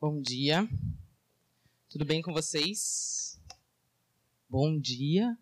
Bom 0.00 0.18
dia. 0.18 0.66
Tudo 1.90 2.06
bem 2.06 2.22
com 2.22 2.32
vocês? 2.32 3.38
Bom 4.48 4.80
dia. 4.80 5.36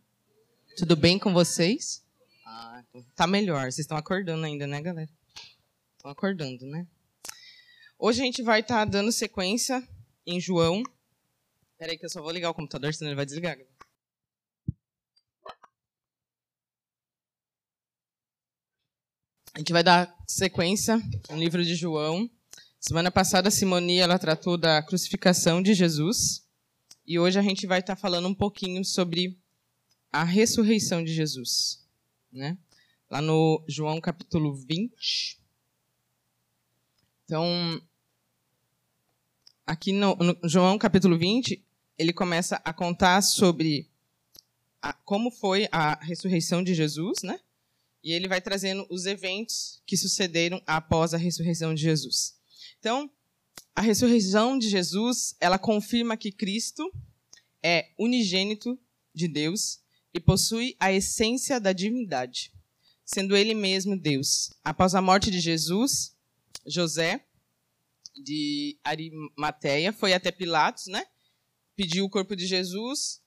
Tudo 0.77 0.97
bem 0.97 1.17
com 1.17 1.33
vocês? 1.33 2.05
Ah, 2.45 2.83
tá 3.15 3.25
melhor. 3.25 3.71
Vocês 3.71 3.79
estão 3.79 3.97
acordando 3.97 4.45
ainda, 4.45 4.67
né, 4.67 4.83
galera? 4.83 5.09
Estão 5.97 6.11
acordando, 6.11 6.67
né? 6.67 6.89
Hoje 7.97 8.21
a 8.21 8.25
gente 8.25 8.43
vai 8.43 8.59
estar 8.59 8.85
tá 8.85 8.85
dando 8.85 9.13
sequência 9.13 9.81
em 10.27 10.41
João. 10.41 10.83
Peraí 11.79 11.97
que 11.97 12.07
eu 12.07 12.11
só 12.11 12.21
vou 12.21 12.33
ligar 12.33 12.51
o 12.51 12.55
computador, 12.55 12.93
senão 12.93 13.11
ele 13.11 13.17
vai 13.17 13.27
desligar. 13.27 13.57
A 19.55 19.59
gente 19.61 19.73
vai 19.73 19.85
dar 19.85 20.13
sequência 20.27 21.01
no 21.31 21.37
livro 21.37 21.65
de 21.65 21.77
João. 21.77 22.29
Semana 22.81 23.11
passada 23.11 23.49
a 23.49 23.51
Simoni 23.51 23.99
ela 23.99 24.21
tratou 24.21 24.57
da 24.57 24.81
crucificação 24.81 25.61
de 25.61 25.75
Jesus 25.75 26.47
e 27.05 27.19
hoje 27.19 27.37
a 27.37 27.43
gente 27.43 27.67
vai 27.67 27.81
estar 27.81 27.97
falando 27.97 28.29
um 28.29 28.35
pouquinho 28.35 28.85
sobre 28.85 29.37
a 30.13 30.23
ressurreição 30.23 31.03
de 31.03 31.13
Jesus, 31.13 31.85
né? 32.33 32.57
Lá 33.11 33.21
no 33.21 33.65
João 33.67 34.01
capítulo 34.01 34.55
20. 34.55 35.41
Então, 37.25 37.83
aqui 39.67 39.93
no, 39.93 40.15
no 40.15 40.39
João 40.45 40.79
capítulo 40.79 41.19
20, 41.19 41.61
ele 41.99 42.13
começa 42.13 42.63
a 42.65 42.73
contar 42.73 43.23
sobre 43.23 43.91
a, 44.81 44.93
como 44.93 45.33
foi 45.33 45.69
a 45.73 45.99
ressurreição 46.01 46.63
de 46.63 46.75
Jesus, 46.77 47.25
né? 47.25 47.41
E 48.05 48.13
ele 48.13 48.29
vai 48.29 48.41
trazendo 48.41 48.87
os 48.89 49.05
eventos 49.05 49.83
que 49.85 49.97
sucederam 49.97 50.63
após 50.65 51.13
a 51.13 51.19
ressurreição 51.19 51.75
de 51.75 51.83
Jesus. 51.83 52.38
Então, 52.79 53.11
a 53.75 53.81
ressurreição 53.81 54.59
de 54.59 54.69
Jesus, 54.69 55.35
ela 55.41 55.59
confirma 55.59 56.17
que 56.17 56.33
Cristo 56.33 56.93
é 57.63 57.93
unigênito 57.99 58.79
de 59.15 59.29
Deus 59.29 59.81
e 60.15 60.21
possui 60.21 60.77
a 60.79 60.93
essência 60.93 61.61
da 61.61 61.73
divindade, 61.73 62.53
sendo 63.05 63.37
ele 63.37 63.55
mesmo 63.55 63.99
Deus. 63.99 64.51
Após 64.63 64.95
a 64.95 65.03
morte 65.03 65.31
de 65.31 65.41
Jesus, 65.41 66.17
José 66.67 67.25
de 68.15 68.79
Arimateia 68.85 69.93
foi 69.93 70.13
até 70.13 70.31
Pilatos, 70.31 70.87
né? 70.87 71.05
Pediu 71.77 72.05
o 72.05 72.11
corpo 72.11 72.35
de 72.35 72.47
Jesus. 72.47 73.23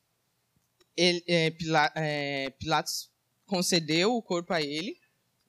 Ele, 0.95 1.23
é, 1.27 1.53
é, 1.95 2.49
Pilatos 2.51 3.09
concedeu 3.45 4.15
o 4.15 4.21
corpo 4.21 4.53
a 4.53 4.61
ele. 4.61 4.99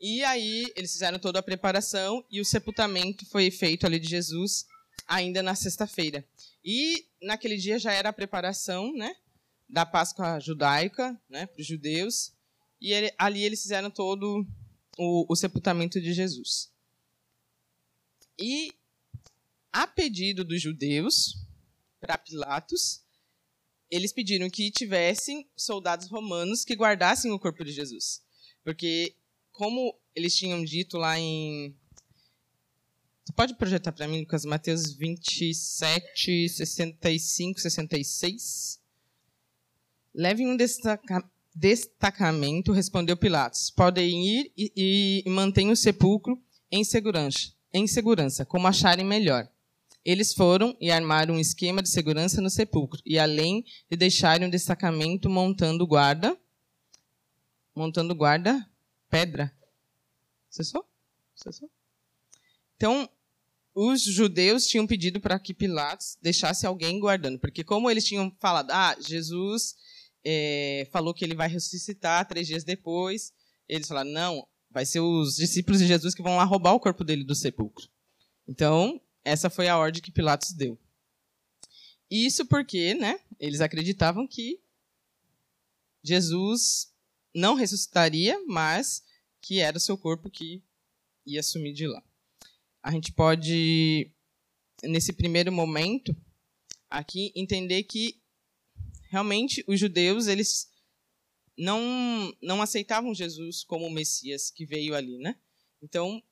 E 0.03 0.25
aí 0.25 0.73
eles 0.75 0.93
fizeram 0.93 1.17
toda 1.17 1.39
a 1.39 1.43
preparação 1.43 2.27
e 2.29 2.41
o 2.41 2.45
sepultamento 2.45 3.25
foi 3.27 3.53
feito 3.53 3.87
ali 3.87 4.01
de 4.01 4.09
Jesus 4.09 4.67
ainda 5.07 5.45
na 5.45 5.55
sexta-feira. 5.55 6.27
E 6.65 7.07
naquele 7.23 7.57
dia 7.57 7.79
já 7.79 7.93
era 7.93 8.09
a 8.09 8.13
preparação, 8.13 8.93
né, 8.93 9.15
da 9.69 9.87
Páscoa 9.87 10.41
judaica, 10.41 11.17
né, 11.29 11.47
para 11.47 11.61
os 11.61 11.67
judeus. 11.67 12.33
E 12.81 12.93
ele, 12.93 13.15
ali 13.17 13.45
eles 13.45 13.63
fizeram 13.63 13.93
todo 13.93 14.45
o, 14.99 15.33
o 15.33 15.37
sepultamento 15.37 16.01
de 16.01 16.13
Jesus. 16.13 16.73
E 18.37 18.73
a 19.73 19.87
pedido 19.87 20.45
dos 20.45 20.61
judeus 20.61 21.37
para 22.01 22.19
Pilatos, 22.19 23.05
eles 23.89 24.13
pediram 24.13 24.51
que 24.51 24.69
tivessem 24.73 25.49
soldados 25.57 26.09
romanos 26.09 26.65
que 26.65 26.75
guardassem 26.75 27.31
o 27.31 27.39
corpo 27.39 27.65
de 27.65 27.71
Jesus. 27.71 28.21
Porque 28.65 29.15
como 29.53 29.95
eles 30.15 30.35
tinham 30.35 30.65
dito 30.65 30.99
lá 30.99 31.19
em. 31.19 31.75
Você 33.25 33.33
pode 33.35 33.55
projetar 33.55 33.93
para 33.93 34.09
mim, 34.09 34.21
Lucas, 34.21 34.45
Mateus 34.45 34.93
27, 34.93 36.49
65, 36.49 37.61
66? 37.61 38.81
Levem 40.15 40.49
um 40.49 40.57
destaca... 40.57 41.25
destacamento, 41.55 42.73
respondeu 42.73 43.17
Pilatos. 43.17 43.71
Podem 43.71 44.27
ir 44.27 44.53
e, 44.57 45.23
e 45.25 45.31
mantenham 45.31 45.73
o 45.73 45.77
sepulcro 45.77 46.43
em 46.71 46.83
segurança, 46.83 47.53
em 47.73 47.87
segurança, 47.87 48.45
como 48.45 48.67
acharem 48.67 49.05
melhor. 49.05 49.49
Eles 50.05 50.35
foram 50.35 50.77
e 50.81 50.91
armaram 50.91 51.37
um 51.37 51.39
esquema 51.39 51.81
de 51.81 51.89
segurança 51.89 52.41
no 52.41 52.51
sepulcro, 52.51 53.01
e 53.07 53.21
além 53.21 53.65
de 53.89 53.97
deixarem 53.97 54.49
um 54.49 54.51
destacamento 54.51 55.31
montando 55.31 55.87
guarda, 55.87 56.37
montando 57.73 58.13
guarda 58.15 58.69
pedra. 59.13 59.55
Cessou? 60.49 60.89
Cessou? 61.37 61.71
Então, 62.75 63.07
os 63.75 64.03
judeus 64.03 64.67
tinham 64.67 64.87
pedido 64.87 65.21
para 65.21 65.39
que 65.39 65.53
Pilatos 65.53 66.17
deixasse 66.23 66.67
alguém 66.67 66.99
guardando, 66.99 67.39
porque 67.39 67.63
como 67.63 67.91
eles 67.91 68.07
tinham 68.07 68.35
falado, 68.41 68.71
ah, 68.71 68.97
Jesus 68.99 69.77
é, 70.25 70.89
falou 70.91 71.13
que 71.13 71.27
ele 71.27 71.35
vai 71.35 71.47
ressuscitar 71.47 72.27
três 72.27 72.47
dias 72.47 72.65
depois, 72.65 73.35
eles 73.69 73.87
falaram, 73.87 74.11
não, 74.11 74.49
vai 74.71 74.87
ser 74.87 75.01
os 75.01 75.37
discípulos 75.37 75.81
de 75.81 75.87
Jesus 75.87 76.15
que 76.15 76.23
vão 76.23 76.37
lá 76.37 76.45
roubar 76.45 76.73
o 76.73 76.81
corpo 76.81 77.05
dele 77.05 77.23
do 77.23 77.35
sepulcro. 77.35 77.87
Então, 78.49 78.99
essa 79.23 79.51
foi 79.51 79.69
a 79.69 79.77
ordem 79.77 80.01
que 80.01 80.11
Pilatos 80.11 80.53
deu. 80.53 80.79
Isso 82.11 82.47
porque, 82.47 82.95
né, 82.95 83.21
eles 83.39 83.61
acreditavam 83.61 84.27
que 84.27 84.59
Jesus 86.03 86.92
não 87.35 87.55
ressuscitaria, 87.55 88.41
mas 88.47 89.03
que 89.41 89.61
era 89.61 89.77
o 89.77 89.81
seu 89.81 89.97
corpo 89.97 90.31
que 90.31 90.63
ia 91.27 91.43
sumir 91.43 91.73
de 91.73 91.87
lá. 91.87 92.03
A 92.83 92.91
gente 92.91 93.13
pode, 93.13 94.11
nesse 94.83 95.13
primeiro 95.13 95.53
momento, 95.53 96.17
aqui 96.91 97.33
entender 97.35 97.85
que 97.85 98.21
realmente 99.09 99.65
os 99.67 99.79
judeus 99.79 100.27
eles 100.27 100.71
não 101.57 102.35
não 102.41 102.63
aceitavam 102.63 103.15
Jesus 103.15 103.63
como 103.63 103.87
o 103.87 103.91
Messias 103.91 104.51
que 104.51 104.65
veio 104.65 104.95
ali, 104.95 105.19
né? 105.19 105.39
Então 105.83 106.23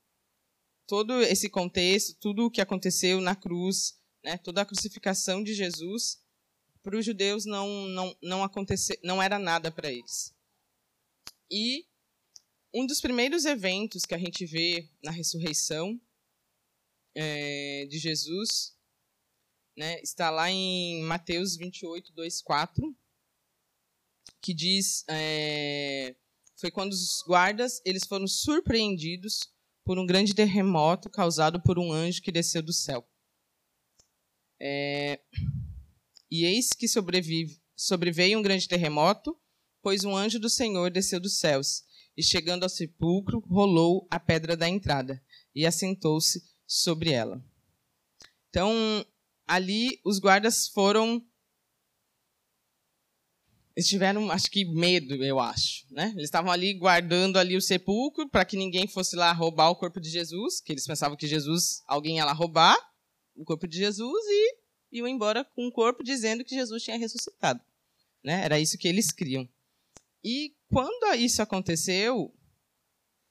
todo 0.86 1.20
esse 1.22 1.48
contexto, 1.48 2.16
tudo 2.18 2.46
o 2.46 2.50
que 2.50 2.60
aconteceu 2.60 3.20
na 3.20 3.36
cruz, 3.36 4.00
né? 4.24 4.38
Toda 4.38 4.62
a 4.62 4.64
crucificação 4.64 5.42
de 5.42 5.54
Jesus 5.54 6.20
para 6.82 6.96
os 6.96 7.04
judeus 7.04 7.44
não 7.44 7.68
não 7.88 8.16
não 8.22 8.42
aconteceu, 8.42 8.96
não 9.04 9.22
era 9.22 9.38
nada 9.38 9.70
para 9.70 9.90
eles. 9.90 10.34
E 11.50 11.86
um 12.72 12.86
dos 12.86 13.00
primeiros 13.00 13.44
eventos 13.44 14.04
que 14.04 14.14
a 14.14 14.18
gente 14.18 14.46
vê 14.46 14.88
na 15.02 15.10
ressurreição 15.10 16.00
é, 17.14 17.86
de 17.86 17.98
Jesus 17.98 18.76
né, 19.76 20.00
está 20.00 20.30
lá 20.30 20.50
em 20.50 21.02
Mateus 21.02 21.56
28, 21.56 22.12
2, 22.12 22.42
4, 22.42 22.96
que 24.40 24.54
diz 24.54 25.04
é, 25.08 26.14
foi 26.56 26.70
quando 26.70 26.92
os 26.92 27.22
guardas 27.26 27.80
eles 27.84 28.06
foram 28.06 28.26
surpreendidos 28.26 29.52
por 29.84 29.98
um 29.98 30.06
grande 30.06 30.34
terremoto 30.34 31.10
causado 31.10 31.60
por 31.60 31.78
um 31.78 31.92
anjo 31.92 32.22
que 32.22 32.30
desceu 32.30 32.62
do 32.62 32.72
céu. 32.72 33.08
É, 34.60 35.20
e 36.30 36.44
eis 36.44 36.72
que 36.72 36.86
sobrevive, 36.86 37.60
sobreveio 37.74 38.38
um 38.38 38.42
grande 38.42 38.68
terremoto 38.68 39.36
pois 39.82 40.04
um 40.04 40.16
anjo 40.16 40.38
do 40.38 40.50
Senhor 40.50 40.90
desceu 40.90 41.20
dos 41.20 41.38
céus 41.38 41.84
e, 42.16 42.22
chegando 42.22 42.64
ao 42.64 42.68
sepulcro, 42.68 43.40
rolou 43.40 44.06
a 44.10 44.20
pedra 44.20 44.56
da 44.56 44.68
entrada 44.68 45.22
e 45.54 45.66
assentou-se 45.66 46.42
sobre 46.66 47.12
ela. 47.12 47.42
Então, 48.48 49.04
ali 49.46 50.00
os 50.04 50.18
guardas 50.18 50.68
foram. 50.68 51.24
Eles 53.76 53.88
tiveram, 53.88 54.30
acho 54.30 54.50
que, 54.50 54.64
medo, 54.64 55.14
eu 55.24 55.38
acho. 55.40 55.86
Né? 55.90 56.10
Eles 56.12 56.24
estavam 56.24 56.50
ali 56.50 56.74
guardando 56.74 57.38
ali 57.38 57.56
o 57.56 57.62
sepulcro 57.62 58.28
para 58.28 58.44
que 58.44 58.56
ninguém 58.56 58.86
fosse 58.86 59.16
lá 59.16 59.32
roubar 59.32 59.70
o 59.70 59.76
corpo 59.76 60.00
de 60.00 60.10
Jesus, 60.10 60.60
que 60.60 60.72
eles 60.72 60.86
pensavam 60.86 61.16
que 61.16 61.26
Jesus, 61.26 61.82
alguém 61.86 62.16
ia 62.16 62.24
lá 62.24 62.32
roubar 62.32 62.76
o 63.34 63.44
corpo 63.44 63.66
de 63.66 63.78
Jesus 63.78 64.22
e 64.26 64.56
iam 64.92 65.08
embora 65.08 65.44
com 65.44 65.66
o 65.66 65.72
corpo 65.72 66.02
dizendo 66.02 66.44
que 66.44 66.54
Jesus 66.54 66.82
tinha 66.82 66.98
ressuscitado. 66.98 67.60
Né? 68.22 68.44
Era 68.44 68.60
isso 68.60 68.76
que 68.76 68.88
eles 68.88 69.10
criam. 69.10 69.48
E 70.22 70.54
quando 70.68 71.14
isso 71.14 71.40
aconteceu, 71.40 72.34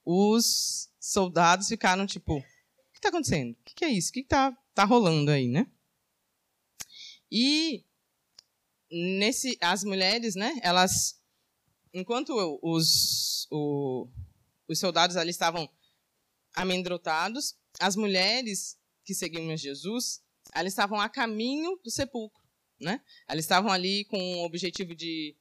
os 0.05 0.89
soldados 0.99 1.67
ficaram 1.67 2.05
tipo: 2.05 2.37
o 2.37 2.41
que 2.91 2.97
está 2.97 3.09
acontecendo? 3.09 3.53
O 3.53 3.63
que 3.63 3.85
é 3.85 3.89
isso? 3.89 4.09
O 4.09 4.13
que 4.13 4.21
está 4.21 4.51
tá 4.73 4.83
rolando 4.83 5.31
aí, 5.31 5.47
né? 5.47 5.71
E 7.31 7.85
nesse, 8.91 9.57
as 9.61 9.83
mulheres, 9.83 10.35
né? 10.35 10.59
Elas, 10.63 11.21
enquanto 11.93 12.33
os, 12.63 13.47
o, 13.51 14.07
os 14.67 14.79
soldados 14.79 15.15
ali 15.15 15.29
estavam 15.29 15.69
amedrontados, 16.55 17.55
as 17.79 17.95
mulheres 17.95 18.77
que 19.05 19.13
seguiam 19.13 19.55
Jesus, 19.55 20.21
elas 20.53 20.73
estavam 20.73 20.99
a 20.99 21.07
caminho 21.07 21.79
do 21.83 21.91
sepulcro, 21.91 22.43
né? 22.79 23.03
Elas 23.27 23.45
estavam 23.45 23.71
ali 23.71 24.05
com 24.05 24.17
o 24.17 24.45
objetivo 24.45 24.95
de 24.95 25.37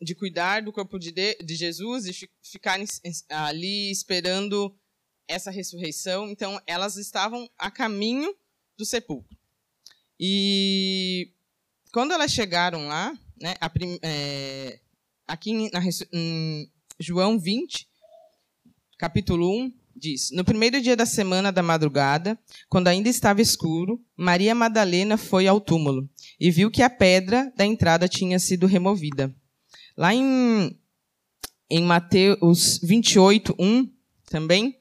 de 0.00 0.14
cuidar 0.14 0.62
do 0.62 0.72
corpo 0.72 0.98
de, 0.98 1.12
de 1.12 1.54
Jesus 1.54 2.06
e 2.06 2.28
ficarem 2.42 2.86
ali 3.28 3.90
esperando 3.90 4.74
essa 5.28 5.50
ressurreição. 5.50 6.28
Então, 6.28 6.60
elas 6.66 6.96
estavam 6.96 7.48
a 7.56 7.70
caminho 7.70 8.34
do 8.76 8.84
sepulcro. 8.84 9.36
E 10.18 11.32
quando 11.92 12.12
elas 12.12 12.30
chegaram 12.30 12.86
lá, 12.86 13.16
né, 13.40 13.54
prim, 13.72 13.98
é, 14.02 14.80
aqui 15.26 15.70
na, 15.70 15.80
em 16.12 16.70
João 16.98 17.38
20, 17.38 17.88
capítulo 18.98 19.50
1, 19.64 19.72
diz: 19.96 20.30
No 20.30 20.44
primeiro 20.44 20.80
dia 20.80 20.96
da 20.96 21.06
semana 21.06 21.50
da 21.50 21.62
madrugada, 21.62 22.38
quando 22.68 22.88
ainda 22.88 23.08
estava 23.08 23.40
escuro, 23.40 24.02
Maria 24.16 24.54
Madalena 24.54 25.16
foi 25.16 25.46
ao 25.46 25.60
túmulo 25.60 26.08
e 26.38 26.50
viu 26.50 26.70
que 26.70 26.82
a 26.82 26.90
pedra 26.90 27.52
da 27.56 27.64
entrada 27.64 28.08
tinha 28.08 28.38
sido 28.38 28.66
removida. 28.66 29.34
Lá 30.00 30.14
em, 30.14 30.74
em 31.68 31.82
Mateus 31.82 32.80
28, 32.82 33.54
1, 33.58 33.86
também, 34.30 34.74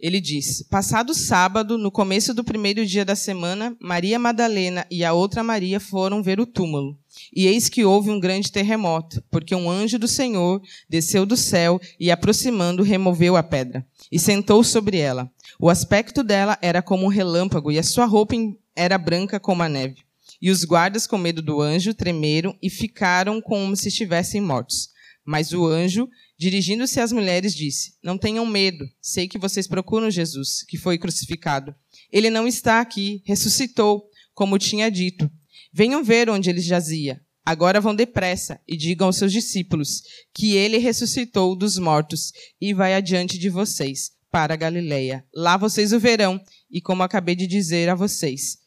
ele 0.00 0.18
diz: 0.18 0.62
Passado 0.62 1.12
sábado, 1.12 1.76
no 1.76 1.90
começo 1.90 2.32
do 2.32 2.42
primeiro 2.42 2.86
dia 2.86 3.04
da 3.04 3.14
semana, 3.14 3.76
Maria 3.78 4.18
Madalena 4.18 4.86
e 4.90 5.04
a 5.04 5.12
outra 5.12 5.42
Maria 5.42 5.78
foram 5.78 6.22
ver 6.22 6.40
o 6.40 6.46
túmulo. 6.46 6.98
E 7.36 7.46
eis 7.46 7.68
que 7.68 7.84
houve 7.84 8.10
um 8.10 8.18
grande 8.18 8.50
terremoto, 8.50 9.22
porque 9.30 9.54
um 9.54 9.70
anjo 9.70 9.98
do 9.98 10.08
Senhor 10.08 10.62
desceu 10.88 11.26
do 11.26 11.36
céu 11.36 11.78
e, 12.00 12.10
aproximando, 12.10 12.82
removeu 12.82 13.36
a 13.36 13.42
pedra 13.42 13.86
e 14.10 14.18
sentou 14.18 14.64
sobre 14.64 14.96
ela. 14.96 15.30
O 15.60 15.68
aspecto 15.68 16.24
dela 16.24 16.58
era 16.62 16.80
como 16.80 17.04
um 17.04 17.10
relâmpago 17.10 17.70
e 17.70 17.78
a 17.78 17.82
sua 17.82 18.06
roupa 18.06 18.36
era 18.74 18.96
branca 18.96 19.38
como 19.38 19.62
a 19.62 19.68
neve. 19.68 19.96
E 20.42 20.50
os 20.50 20.64
guardas, 20.64 21.06
com 21.06 21.16
medo 21.16 21.40
do 21.40 21.60
anjo, 21.62 21.94
tremeram 21.94 22.58
e 22.60 22.68
ficaram 22.68 23.40
como 23.40 23.76
se 23.76 23.86
estivessem 23.86 24.40
mortos. 24.40 24.88
Mas 25.24 25.52
o 25.52 25.64
anjo, 25.64 26.08
dirigindo-se 26.36 26.98
às 26.98 27.12
mulheres, 27.12 27.54
disse: 27.54 27.96
Não 28.02 28.18
tenham 28.18 28.44
medo, 28.44 28.84
sei 29.00 29.28
que 29.28 29.38
vocês 29.38 29.68
procuram 29.68 30.10
Jesus, 30.10 30.64
que 30.68 30.76
foi 30.76 30.98
crucificado. 30.98 31.72
Ele 32.10 32.28
não 32.28 32.48
está 32.48 32.80
aqui, 32.80 33.22
ressuscitou, 33.24 34.02
como 34.34 34.58
tinha 34.58 34.90
dito. 34.90 35.30
Venham 35.72 36.02
ver 36.02 36.28
onde 36.28 36.50
ele 36.50 36.60
jazia. 36.60 37.20
Agora 37.44 37.80
vão 37.80 37.94
depressa 37.94 38.60
e 38.66 38.76
digam 38.76 39.06
aos 39.06 39.16
seus 39.16 39.32
discípulos 39.32 40.02
que 40.34 40.56
ele 40.56 40.78
ressuscitou 40.78 41.56
dos 41.56 41.78
mortos 41.78 42.32
e 42.60 42.74
vai 42.74 42.94
adiante 42.94 43.38
de 43.38 43.48
vocês 43.48 44.10
para 44.30 44.54
a 44.54 44.56
Galileia. 44.56 45.24
Lá 45.32 45.56
vocês 45.56 45.92
o 45.92 46.00
verão 46.00 46.40
e 46.70 46.80
como 46.80 47.02
acabei 47.02 47.36
de 47.36 47.46
dizer 47.46 47.88
a 47.88 47.94
vocês. 47.94 48.58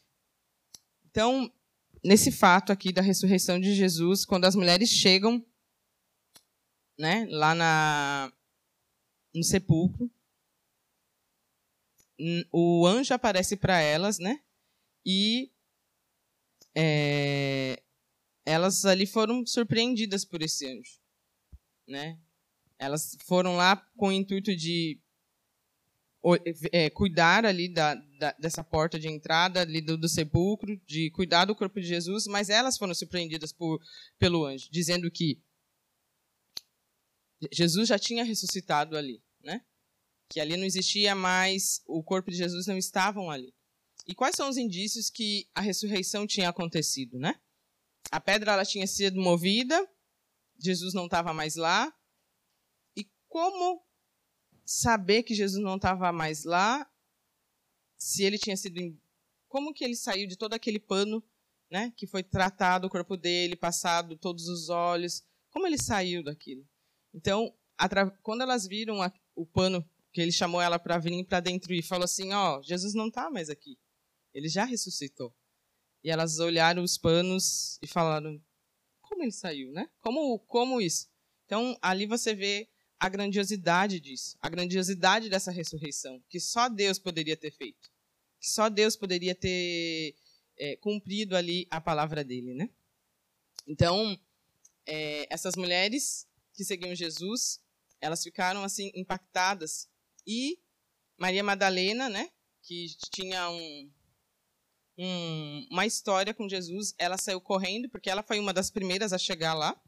Então, 1.10 1.50
nesse 2.06 2.30
fato 2.30 2.72
aqui 2.72 2.92
da 2.92 3.02
ressurreição 3.02 3.60
de 3.60 3.74
Jesus, 3.74 4.24
quando 4.24 4.44
as 4.44 4.54
mulheres 4.54 4.88
chegam 4.88 5.44
né, 6.98 7.26
lá 7.30 7.54
na, 7.54 8.32
no 9.34 9.42
sepulcro, 9.42 10.10
o 12.50 12.86
anjo 12.86 13.12
aparece 13.12 13.56
para 13.56 13.80
elas, 13.80 14.18
né? 14.18 14.40
E 15.04 15.52
é, 16.74 17.82
elas 18.44 18.86
ali 18.86 19.04
foram 19.04 19.44
surpreendidas 19.44 20.24
por 20.24 20.40
esse 20.40 20.66
anjo, 20.66 20.98
né? 21.86 22.18
Elas 22.78 23.16
foram 23.26 23.56
lá 23.56 23.76
com 23.96 24.08
o 24.08 24.12
intuito 24.12 24.54
de 24.56 24.98
é, 26.72 26.88
cuidar 26.88 27.44
ali 27.44 27.68
da, 27.68 27.94
da, 28.18 28.32
dessa 28.38 28.64
porta 28.64 28.98
de 28.98 29.08
entrada 29.08 29.60
ali 29.60 29.80
do, 29.80 29.96
do, 29.96 30.08
sepulcro, 30.08 30.76
de 30.86 31.10
cuidar 31.10 31.44
do 31.44 31.54
corpo 31.54 31.80
de 31.80 31.86
Jesus, 31.86 32.26
mas 32.26 32.48
elas 32.48 32.76
foram 32.76 32.94
surpreendidas 32.94 33.52
por, 33.52 33.80
pelo 34.18 34.44
anjo, 34.44 34.68
dizendo 34.70 35.10
que 35.10 35.40
Jesus 37.52 37.88
já 37.88 37.98
tinha 37.98 38.24
ressuscitado 38.24 38.96
ali, 38.96 39.22
né? 39.42 39.64
Que 40.28 40.40
ali 40.40 40.56
não 40.56 40.64
existia 40.64 41.14
mais, 41.14 41.82
o 41.86 42.02
corpo 42.02 42.30
de 42.30 42.36
Jesus 42.36 42.66
não 42.66 42.76
estavam 42.76 43.30
ali. 43.30 43.54
E 44.06 44.14
quais 44.14 44.36
são 44.36 44.48
os 44.48 44.56
indícios 44.56 45.10
que 45.10 45.48
a 45.54 45.60
ressurreição 45.60 46.26
tinha 46.26 46.48
acontecido, 46.48 47.18
né? 47.18 47.38
A 48.10 48.20
pedra 48.20 48.52
ela 48.52 48.64
tinha 48.64 48.86
sido 48.86 49.20
movida, 49.20 49.88
Jesus 50.58 50.94
não 50.94 51.06
estava 51.06 51.32
mais 51.34 51.56
lá. 51.56 51.92
E 52.96 53.04
como 53.28 53.84
saber 54.64 55.22
que 55.22 55.34
Jesus 55.34 55.62
não 55.62 55.76
estava 55.76 56.12
mais 56.12 56.44
lá 56.44 56.88
se 57.96 58.24
ele 58.24 58.38
tinha 58.38 58.56
sido 58.56 58.80
como 59.48 59.72
que 59.72 59.84
ele 59.84 59.96
saiu 59.96 60.26
de 60.26 60.36
todo 60.36 60.54
aquele 60.54 60.78
pano, 60.78 61.22
né, 61.70 61.92
que 61.96 62.06
foi 62.06 62.22
tratado 62.22 62.86
o 62.86 62.90
corpo 62.90 63.16
dele, 63.16 63.56
passado 63.56 64.16
todos 64.16 64.48
os 64.48 64.68
olhos, 64.68 65.24
como 65.50 65.66
ele 65.66 65.78
saiu 65.78 66.22
daquilo? 66.22 66.66
Então, 67.14 67.56
quando 68.22 68.42
elas 68.42 68.66
viram 68.66 69.02
a, 69.02 69.12
o 69.34 69.46
pano 69.46 69.84
que 70.12 70.20
ele 70.20 70.32
chamou 70.32 70.60
ela 70.60 70.78
para 70.78 70.98
vir 70.98 71.24
para 71.26 71.40
dentro 71.40 71.72
e 71.74 71.82
falou 71.82 72.04
assim, 72.04 72.32
ó, 72.32 72.58
oh, 72.58 72.62
Jesus 72.62 72.94
não 72.94 73.08
está 73.08 73.30
mais 73.30 73.50
aqui. 73.50 73.78
Ele 74.32 74.48
já 74.48 74.64
ressuscitou. 74.64 75.34
E 76.02 76.10
elas 76.10 76.38
olharam 76.38 76.82
os 76.82 76.96
panos 76.96 77.78
e 77.82 77.86
falaram, 77.86 78.40
como 79.00 79.22
ele 79.22 79.32
saiu, 79.32 79.72
né? 79.72 79.88
Como 80.00 80.38
como 80.40 80.80
isso? 80.80 81.08
Então, 81.44 81.76
ali 81.80 82.06
você 82.06 82.34
vê 82.34 82.68
a 82.98 83.08
grandiosidade 83.08 84.00
disso, 84.00 84.36
a 84.40 84.48
grandiosidade 84.48 85.28
dessa 85.28 85.50
ressurreição, 85.50 86.22
que 86.28 86.40
só 86.40 86.68
Deus 86.68 86.98
poderia 86.98 87.36
ter 87.36 87.50
feito, 87.50 87.90
que 88.40 88.48
só 88.48 88.68
Deus 88.68 88.96
poderia 88.96 89.34
ter 89.34 90.14
é, 90.58 90.76
cumprido 90.76 91.36
ali 91.36 91.66
a 91.70 91.80
palavra 91.80 92.24
dele, 92.24 92.54
né? 92.54 92.70
Então, 93.66 94.18
é, 94.86 95.26
essas 95.32 95.56
mulheres 95.56 96.26
que 96.54 96.64
seguiam 96.64 96.94
Jesus, 96.94 97.60
elas 98.00 98.22
ficaram 98.22 98.62
assim 98.62 98.90
impactadas. 98.94 99.88
E 100.26 100.58
Maria 101.18 101.42
Madalena, 101.42 102.08
né, 102.08 102.30
que 102.62 102.86
tinha 103.12 103.48
um, 103.50 103.90
um, 104.98 105.66
uma 105.70 105.86
história 105.86 106.32
com 106.32 106.48
Jesus, 106.48 106.94
ela 106.98 107.18
saiu 107.18 107.40
correndo, 107.40 107.88
porque 107.88 108.10
ela 108.10 108.22
foi 108.22 108.38
uma 108.38 108.52
das 108.52 108.70
primeiras 108.70 109.12
a 109.12 109.18
chegar 109.18 109.54
lá. 109.54 109.80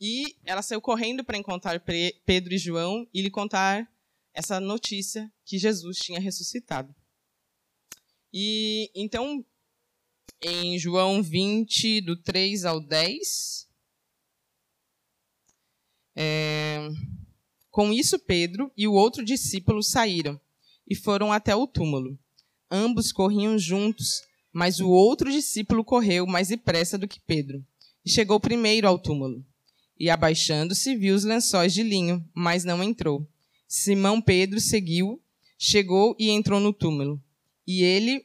E 0.00 0.36
ela 0.44 0.62
saiu 0.62 0.80
correndo 0.80 1.24
para 1.24 1.36
encontrar 1.36 1.82
Pedro 2.24 2.54
e 2.54 2.58
João 2.58 3.06
e 3.12 3.20
lhe 3.20 3.30
contar 3.30 3.90
essa 4.32 4.60
notícia 4.60 5.30
que 5.44 5.58
Jesus 5.58 5.98
tinha 5.98 6.20
ressuscitado. 6.20 6.94
E 8.32 8.90
então, 8.94 9.44
em 10.40 10.78
João 10.78 11.22
20, 11.22 12.00
do 12.02 12.16
3 12.16 12.64
ao 12.64 12.80
10, 12.80 13.68
é, 16.14 16.88
com 17.70 17.92
isso, 17.92 18.18
Pedro 18.18 18.72
e 18.76 18.86
o 18.86 18.92
outro 18.92 19.24
discípulo 19.24 19.82
saíram 19.82 20.40
e 20.86 20.94
foram 20.94 21.32
até 21.32 21.54
o 21.54 21.66
túmulo. 21.66 22.18
Ambos 22.70 23.12
corriam 23.12 23.58
juntos, 23.58 24.22
mas 24.52 24.80
o 24.80 24.88
outro 24.88 25.30
discípulo 25.30 25.84
correu 25.84 26.26
mais 26.26 26.48
depressa 26.48 26.98
do 26.98 27.08
que 27.08 27.20
Pedro 27.20 27.64
e 28.04 28.10
chegou 28.10 28.40
primeiro 28.40 28.86
ao 28.86 28.98
túmulo. 28.98 29.44
E 29.98 30.08
abaixando-se, 30.08 30.96
viu 30.96 31.14
os 31.14 31.24
lençóis 31.24 31.72
de 31.74 31.82
linho, 31.82 32.24
mas 32.34 32.64
não 32.64 32.82
entrou. 32.82 33.28
Simão 33.66 34.20
Pedro 34.20 34.60
seguiu, 34.60 35.20
chegou 35.58 36.14
e 36.18 36.30
entrou 36.30 36.60
no 36.60 36.72
túmulo. 36.72 37.20
E 37.66 37.82
ele 37.82 38.24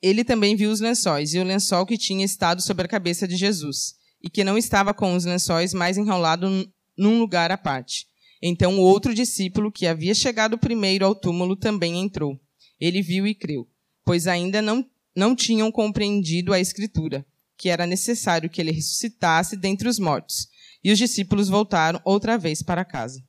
ele 0.00 0.22
também 0.22 0.54
viu 0.54 0.70
os 0.70 0.80
lençóis 0.80 1.34
e 1.34 1.40
o 1.40 1.44
lençol 1.44 1.84
que 1.84 1.98
tinha 1.98 2.24
estado 2.24 2.62
sobre 2.62 2.86
a 2.86 2.88
cabeça 2.88 3.26
de 3.26 3.36
Jesus 3.36 3.96
e 4.22 4.30
que 4.30 4.44
não 4.44 4.56
estava 4.56 4.94
com 4.94 5.14
os 5.14 5.24
lençóis 5.24 5.74
mais 5.74 5.96
enrolado 5.96 6.48
num 6.96 7.18
lugar 7.18 7.50
à 7.50 7.58
parte. 7.58 8.06
Então 8.40 8.78
o 8.78 8.82
outro 8.82 9.12
discípulo, 9.14 9.72
que 9.72 9.86
havia 9.86 10.14
chegado 10.14 10.58
primeiro 10.58 11.04
ao 11.04 11.14
túmulo, 11.14 11.56
também 11.56 11.98
entrou. 11.98 12.38
Ele 12.80 13.02
viu 13.02 13.26
e 13.26 13.34
creu, 13.34 13.68
pois 14.04 14.26
ainda 14.26 14.62
não, 14.62 14.88
não 15.14 15.34
tinham 15.34 15.70
compreendido 15.70 16.52
a 16.52 16.60
Escritura, 16.60 17.26
que 17.58 17.68
era 17.68 17.86
necessário 17.86 18.48
que 18.48 18.60
ele 18.60 18.70
ressuscitasse 18.70 19.56
dentre 19.56 19.88
os 19.88 19.98
mortos. 19.98 20.48
E 20.82 20.92
os 20.92 20.98
discípulos 20.98 21.48
voltaram 21.48 22.00
outra 22.04 22.38
vez 22.38 22.62
para 22.62 22.84
casa. 22.84 23.22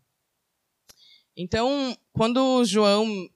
Então, 1.36 1.98
quando 2.13 2.63
João, 2.63 3.27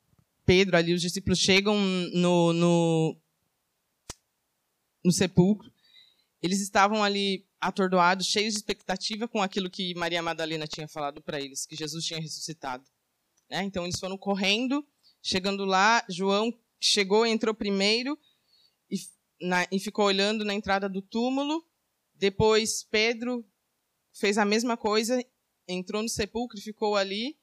Pedro, 0.46 0.78
ali, 0.78 0.94
os 0.94 1.02
discípulos 1.02 1.40
chegam 1.40 1.76
no, 2.14 2.54
no, 2.54 3.18
no 5.04 5.12
sepulcro, 5.12 5.72
eles 6.42 6.62
estavam 6.62 7.04
ali 7.04 7.48
atordoados, 7.60 8.28
cheios 8.28 8.54
de 8.54 8.60
expectativa 8.60 9.28
com 9.28 9.42
aquilo 9.42 9.70
que 9.70 9.96
Maria 9.96 10.22
Madalena 10.22 10.68
tinha 10.68 10.88
falado 10.88 11.22
para 11.22 11.40
eles, 11.40 11.66
que 11.66 11.76
Jesus 11.76 12.06
tinha 12.06 12.20
ressuscitado. 12.20 12.84
Né? 13.50 13.64
Então 13.64 13.86
eles 13.86 14.00
foram 14.00 14.18
correndo, 14.18 14.86
chegando 15.22 15.66
lá, 15.66 16.04
João 16.10 16.54
chegou, 16.80 17.26
entrou 17.26 17.56
primeiro 17.56 18.20
na, 19.42 19.68
e 19.72 19.80
ficou 19.80 20.06
olhando 20.06 20.46
na 20.46 20.54
entrada 20.54 20.88
do 20.90 21.02
túmulo. 21.02 21.66
Depois 22.16 22.84
Pedro 22.84 23.46
fez 24.14 24.38
a 24.38 24.46
mesma 24.46 24.78
coisa, 24.78 25.24
entrou 25.68 26.02
no 26.02 26.10
sepulcro 26.10 26.58
e 26.58 26.62
ficou 26.62 26.96
ali. 26.96 27.38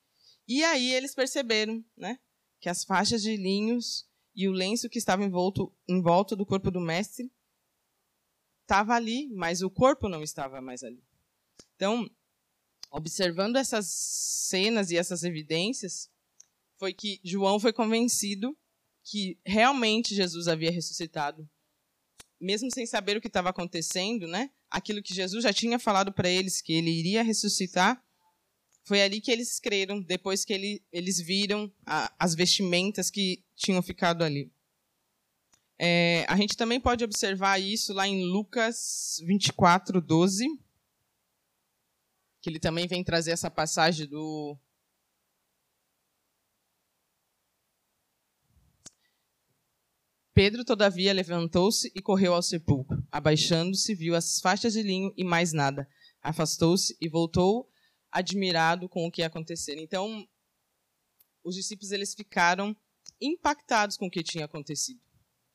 E 0.47 0.65
aí 0.65 0.93
eles 0.93 1.15
perceberam, 1.15 1.85
né, 1.97 2.19
que 2.61 2.69
as 2.69 2.85
faixas 2.85 3.23
de 3.23 3.37
linhos 3.37 4.09
e 4.35 4.49
o 4.49 4.53
lenço 4.53 4.89
que 4.89 4.99
estava 4.99 5.25
envolto, 5.25 5.73
em 5.89 6.01
volta 6.01 6.35
do 6.37 6.47
corpo 6.47 6.71
do 6.71 6.81
mestre 6.81 7.31
estava 8.63 8.95
ali, 8.95 9.29
mas 9.35 9.63
o 9.63 9.71
corpo 9.71 10.09
não 10.09 10.23
estava 10.23 10.61
mais 10.61 10.83
ali. 10.85 11.03
Então, 11.75 12.09
observando 12.91 13.57
essas 13.57 13.87
cenas 13.87 14.91
e 14.91 14.97
essas 14.97 15.25
evidências, 15.25 16.09
foi 16.79 16.95
que 16.95 17.21
João 17.23 17.59
foi 17.59 17.73
convencido 17.73 18.57
que 19.03 19.39
realmente 19.45 20.15
Jesus 20.15 20.47
havia 20.47 20.71
ressuscitado 20.71 21.49
mesmo 22.41 22.71
sem 22.73 22.87
saber 22.87 23.17
o 23.17 23.21
que 23.21 23.27
estava 23.27 23.51
acontecendo, 23.51 24.27
né? 24.27 24.51
Aquilo 24.71 25.03
que 25.03 25.15
Jesus 25.15 25.43
já 25.43 25.53
tinha 25.53 25.79
falado 25.79 26.13
para 26.13 26.29
eles 26.29 26.63
que 26.63 26.73
ele 26.73 26.91
iria 26.91 27.23
ressuscitar, 27.23 28.03
foi 28.85 29.03
ali 29.03 29.21
que 29.21 29.31
eles 29.31 29.61
creram, 29.61 30.01
depois 30.01 30.45
que 30.45 30.53
ele, 30.53 30.83
eles 30.91 31.21
viram 31.21 31.71
a, 31.87 32.13
as 32.19 32.35
vestimentas 32.35 33.11
que 33.11 33.45
tinham 33.55 33.83
ficado 33.83 34.25
ali. 34.25 34.51
É, 35.79 36.25
a 36.29 36.37
gente 36.37 36.57
também 36.57 36.81
pode 36.81 37.05
observar 37.05 37.59
isso 37.59 37.93
lá 37.93 38.07
em 38.07 38.25
Lucas 38.25 39.23
24, 39.25 40.01
12, 40.01 40.47
que 42.43 42.51
ele 42.51 42.59
também 42.59 42.87
vem 42.87 43.05
trazer 43.05 43.31
essa 43.31 43.51
passagem 43.51 44.07
do 44.07 44.59
Pedro, 50.35 50.65
todavia, 50.65 51.13
levantou-se 51.13 51.91
e 51.95 52.01
correu 52.01 52.35
ao 52.35 52.43
sepulcro. 52.43 53.05
Abaixando-se, 53.11 53.95
viu 53.95 54.15
as 54.15 54.41
faixas 54.41 54.73
de 54.73 54.83
linho 54.83 55.13
e 55.17 55.25
mais 55.25 55.53
nada. 55.53 55.89
Afastou-se 56.23 56.97
e 57.01 57.09
voltou 57.09 57.69
admirado 58.11 58.89
com 58.89 59.07
o 59.07 59.11
que 59.11 59.23
ia 59.23 59.27
acontecer. 59.27 59.77
Então, 59.79 60.27
os 61.45 61.55
discípulos 61.55 61.93
eles 61.93 62.15
ficaram 62.15 62.77
impactados 63.21 63.97
com 63.97 64.07
o 64.07 64.11
que 64.11 64.23
tinha 64.23 64.45
acontecido, 64.45 65.01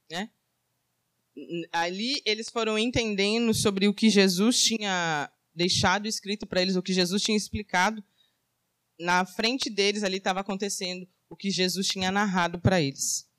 né? 0.10 0.30
Ali 1.72 2.22
eles 2.26 2.50
foram 2.50 2.78
entendendo 2.80 3.54
sobre 3.54 3.88
o 3.88 3.94
que 3.94 4.10
Jesus 4.10 4.62
tinha 4.62 5.30
deixado 5.54 6.08
escrito 6.08 6.46
para 6.46 6.62
eles, 6.62 6.76
o 6.76 6.82
que 6.82 6.94
Jesus 6.94 7.22
tinha 7.22 7.38
explicado. 7.38 8.04
Na 9.00 9.26
frente 9.26 9.70
deles 9.70 10.04
ali 10.04 10.18
estava 10.18 10.40
acontecendo 10.40 11.08
o 11.30 11.36
que 11.36 11.52
Jesus 11.52 11.88
tinha 11.88 12.12
narrado 12.12 12.60
para 12.60 12.82
eles. 12.82 13.30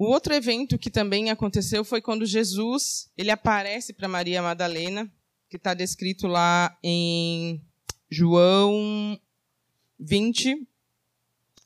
O 0.00 0.06
outro 0.06 0.32
evento 0.32 0.78
que 0.78 0.88
também 0.88 1.28
aconteceu 1.28 1.84
foi 1.84 2.00
quando 2.00 2.24
Jesus 2.24 3.12
ele 3.18 3.30
aparece 3.30 3.92
para 3.92 4.08
Maria 4.08 4.40
Madalena, 4.40 5.12
que 5.46 5.58
está 5.58 5.74
descrito 5.74 6.26
lá 6.26 6.74
em 6.82 7.60
João 8.08 9.20
20, 9.98 10.66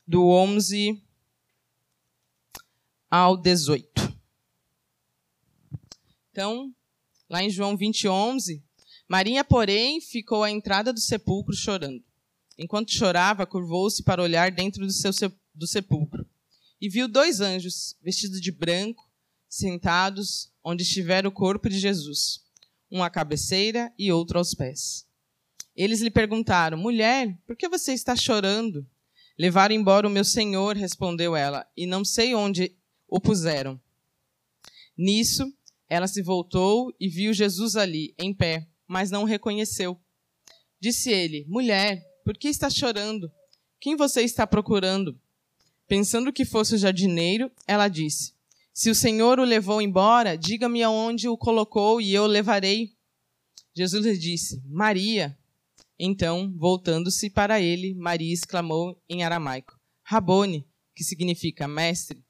do 0.05 0.27
11 0.27 1.01
ao 3.09 3.37
18. 3.37 4.17
Então, 6.29 6.75
lá 7.29 7.41
em 7.41 7.49
João 7.49 7.77
20, 7.77 8.09
11, 8.09 8.61
Maria, 9.07 9.45
porém, 9.45 10.01
ficou 10.01 10.43
à 10.43 10.51
entrada 10.51 10.91
do 10.91 10.99
sepulcro 10.99 11.55
chorando. 11.55 12.03
Enquanto 12.57 12.91
chorava, 12.91 13.45
curvou-se 13.45 14.03
para 14.03 14.21
olhar 14.21 14.51
dentro 14.51 14.85
do, 14.85 14.91
seu, 14.91 15.13
do 15.53 15.65
sepulcro 15.65 16.27
e 16.85 16.89
viu 16.89 17.07
dois 17.07 17.41
anjos, 17.41 17.95
vestidos 17.99 18.39
de 18.39 18.51
branco, 18.51 19.09
sentados 19.49 20.51
onde 20.63 20.83
estivera 20.83 21.27
o 21.27 21.31
corpo 21.31 21.67
de 21.67 21.79
Jesus, 21.79 22.43
um 22.91 23.01
à 23.01 23.09
cabeceira 23.09 23.91
e 23.97 24.11
outro 24.11 24.37
aos 24.37 24.53
pés. 24.53 25.07
Eles 25.75 25.99
lhe 25.99 26.11
perguntaram: 26.11 26.77
Mulher, 26.77 27.35
por 27.47 27.55
que 27.55 27.67
você 27.67 27.91
está 27.91 28.15
chorando? 28.15 28.85
Levaram 29.35 29.73
embora 29.73 30.07
o 30.07 30.11
meu 30.11 30.23
senhor, 30.23 30.77
respondeu 30.77 31.35
ela, 31.35 31.67
e 31.75 31.87
não 31.87 32.05
sei 32.05 32.35
onde 32.35 32.77
o 33.07 33.19
puseram. 33.19 33.81
Nisso, 34.95 35.51
ela 35.89 36.05
se 36.05 36.21
voltou 36.21 36.95
e 36.99 37.09
viu 37.09 37.33
Jesus 37.33 37.75
ali, 37.75 38.13
em 38.19 38.31
pé, 38.31 38.67
mas 38.87 39.09
não 39.09 39.23
o 39.23 39.25
reconheceu. 39.25 39.99
Disse 40.79 41.09
ele: 41.09 41.45
Mulher, 41.47 42.05
por 42.23 42.37
que 42.37 42.47
está 42.47 42.69
chorando? 42.69 43.31
Quem 43.79 43.95
você 43.95 44.21
está 44.21 44.45
procurando? 44.45 45.19
Pensando 45.87 46.33
que 46.33 46.45
fosse 46.45 46.75
o 46.75 46.77
jardineiro, 46.77 47.51
ela 47.67 47.87
disse: 47.87 48.33
Se 48.73 48.89
o 48.89 48.95
Senhor 48.95 49.39
o 49.39 49.43
levou 49.43 49.81
embora, 49.81 50.37
diga-me 50.37 50.81
aonde 50.81 51.27
o 51.27 51.37
colocou 51.37 52.01
e 52.01 52.13
eu 52.13 52.23
o 52.23 52.27
levarei. 52.27 52.93
Jesus 53.75 54.05
lhe 54.05 54.17
disse: 54.17 54.61
Maria. 54.65 55.37
Então, 55.97 56.53
voltando-se 56.57 57.29
para 57.29 57.61
ele, 57.61 57.93
Maria 57.93 58.33
exclamou 58.33 59.01
em 59.07 59.23
aramaico: 59.23 59.79
Rabone, 60.03 60.67
que 60.95 61.03
significa 61.03 61.67
mestre. 61.67 62.23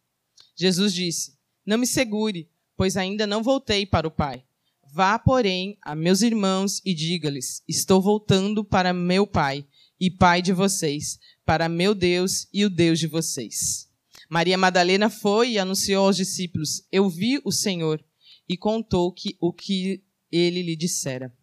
Jesus 0.55 0.93
disse: 0.93 1.37
Não 1.65 1.77
me 1.77 1.87
segure, 1.87 2.49
pois 2.75 2.97
ainda 2.97 3.25
não 3.25 3.41
voltei 3.41 3.85
para 3.85 4.07
o 4.07 4.11
Pai. 4.11 4.43
Vá, 4.91 5.17
porém, 5.17 5.77
a 5.81 5.95
meus 5.95 6.21
irmãos 6.21 6.81
e 6.85 6.93
diga-lhes: 6.93 7.63
Estou 7.67 8.01
voltando 8.01 8.63
para 8.63 8.93
meu 8.93 9.25
Pai 9.25 9.65
e 9.99 10.11
Pai 10.11 10.41
de 10.41 10.53
vocês, 10.53 11.19
para 11.45 11.69
meu 11.69 11.93
Deus 11.93 12.47
e 12.51 12.65
o 12.65 12.69
Deus 12.69 12.99
de 12.99 13.07
vocês. 13.07 13.89
Maria 14.29 14.57
Madalena 14.57 15.09
foi 15.09 15.51
e 15.51 15.59
anunciou 15.59 16.07
aos 16.07 16.17
discípulos: 16.17 16.85
Eu 16.91 17.09
vi 17.09 17.39
o 17.45 17.51
Senhor, 17.51 18.03
e 18.47 18.55
contou 18.57 19.11
que, 19.11 19.37
o 19.39 19.51
que 19.51 20.03
ele 20.31 20.61
lhe 20.61 20.75
dissera. 20.75 21.35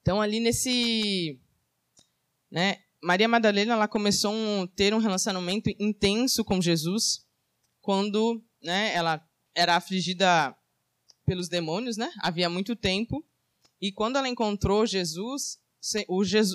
Então, 0.00 0.20
ali 0.20 0.40
nesse. 0.40 1.40
Né, 2.50 2.78
Maria 3.02 3.28
Madalena 3.28 3.72
ela 3.72 3.88
começou 3.88 4.32
a 4.62 4.66
ter 4.68 4.94
um 4.94 4.98
relacionamento 4.98 5.70
intenso 5.78 6.44
com 6.44 6.60
Jesus 6.60 7.26
quando 7.80 8.42
né, 8.62 8.94
ela 8.94 9.26
era 9.54 9.76
afligida 9.76 10.54
pelos 11.24 11.48
demônios, 11.48 11.96
né? 11.96 12.12
Havia 12.18 12.50
muito 12.50 12.76
tempo. 12.76 13.24
E 13.80 13.90
quando 13.90 14.16
ela 14.16 14.28
encontrou 14.28 14.86
Jesus, 14.86 15.58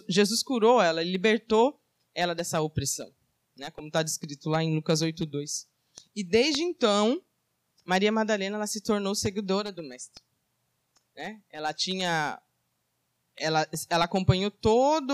Jesus 0.07 0.43
curou 0.43 0.81
ela, 0.81 1.03
libertou 1.03 1.81
ela 2.17 2.33
dessa 2.33 2.59
opressão, 2.59 3.13
né? 3.55 3.69
como 3.69 3.87
está 3.87 4.01
descrito 4.01 4.49
lá 4.49 4.63
em 4.63 4.73
Lucas 4.73 5.03
8,2. 5.03 5.67
E 6.15 6.23
desde 6.23 6.63
então, 6.63 7.23
Maria 7.85 8.11
Madalena 8.11 8.57
ela 8.57 8.65
se 8.65 8.81
tornou 8.81 9.13
seguidora 9.13 9.71
do 9.71 9.83
Mestre. 9.83 10.23
Né? 11.15 11.39
Ela 11.47 11.71
tinha. 11.73 12.41
Ela, 13.35 13.69
ela 13.87 14.05
acompanhou 14.05 14.49
toda 14.49 15.13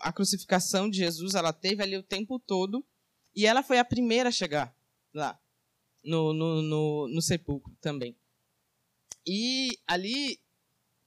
a 0.00 0.12
crucificação 0.12 0.90
de 0.90 0.98
Jesus, 0.98 1.34
ela 1.34 1.50
teve 1.50 1.82
ali 1.82 1.96
o 1.96 2.02
tempo 2.02 2.38
todo, 2.38 2.86
e 3.34 3.46
ela 3.46 3.62
foi 3.62 3.78
a 3.78 3.84
primeira 3.84 4.28
a 4.28 4.32
chegar 4.32 4.76
lá, 5.14 5.40
no, 6.04 6.34
no, 6.34 6.60
no, 6.60 7.08
no 7.08 7.22
sepulcro 7.22 7.74
também. 7.80 8.14
E 9.26 9.78
ali, 9.86 10.38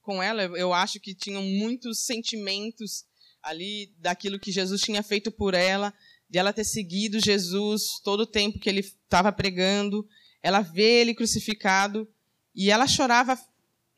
com 0.00 0.20
ela, 0.20 0.42
eu 0.42 0.72
acho 0.72 0.98
que 0.98 1.14
tinham 1.14 1.44
muitos 1.44 2.00
sentimentos 2.00 3.06
ali 3.42 3.92
daquilo 3.98 4.38
que 4.38 4.52
Jesus 4.52 4.80
tinha 4.80 5.02
feito 5.02 5.30
por 5.30 5.54
ela, 5.54 5.92
de 6.28 6.38
ela 6.38 6.52
ter 6.52 6.64
seguido 6.64 7.20
Jesus 7.22 8.00
todo 8.02 8.20
o 8.20 8.26
tempo 8.26 8.58
que 8.58 8.68
ele 8.68 8.80
estava 8.80 9.32
pregando, 9.32 10.06
ela 10.42 10.60
vê 10.60 11.00
ele 11.00 11.14
crucificado 11.14 12.08
e 12.54 12.70
ela 12.70 12.86
chorava, 12.86 13.38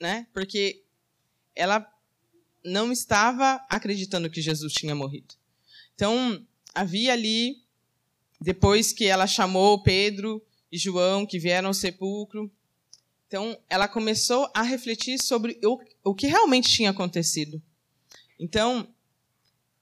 né? 0.00 0.26
Porque 0.32 0.82
ela 1.54 1.86
não 2.64 2.90
estava 2.90 3.64
acreditando 3.68 4.30
que 4.30 4.40
Jesus 4.40 4.72
tinha 4.72 4.94
morrido. 4.94 5.34
Então, 5.94 6.44
havia 6.74 7.12
ali 7.12 7.62
depois 8.40 8.92
que 8.92 9.06
ela 9.06 9.26
chamou 9.26 9.82
Pedro 9.82 10.42
e 10.70 10.78
João 10.78 11.24
que 11.24 11.38
vieram 11.38 11.68
ao 11.68 11.74
sepulcro, 11.74 12.50
então 13.26 13.58
ela 13.68 13.88
começou 13.88 14.50
a 14.54 14.62
refletir 14.62 15.22
sobre 15.22 15.58
o, 15.64 15.78
o 16.04 16.14
que 16.14 16.26
realmente 16.26 16.70
tinha 16.70 16.90
acontecido. 16.90 17.62
Então, 18.38 18.88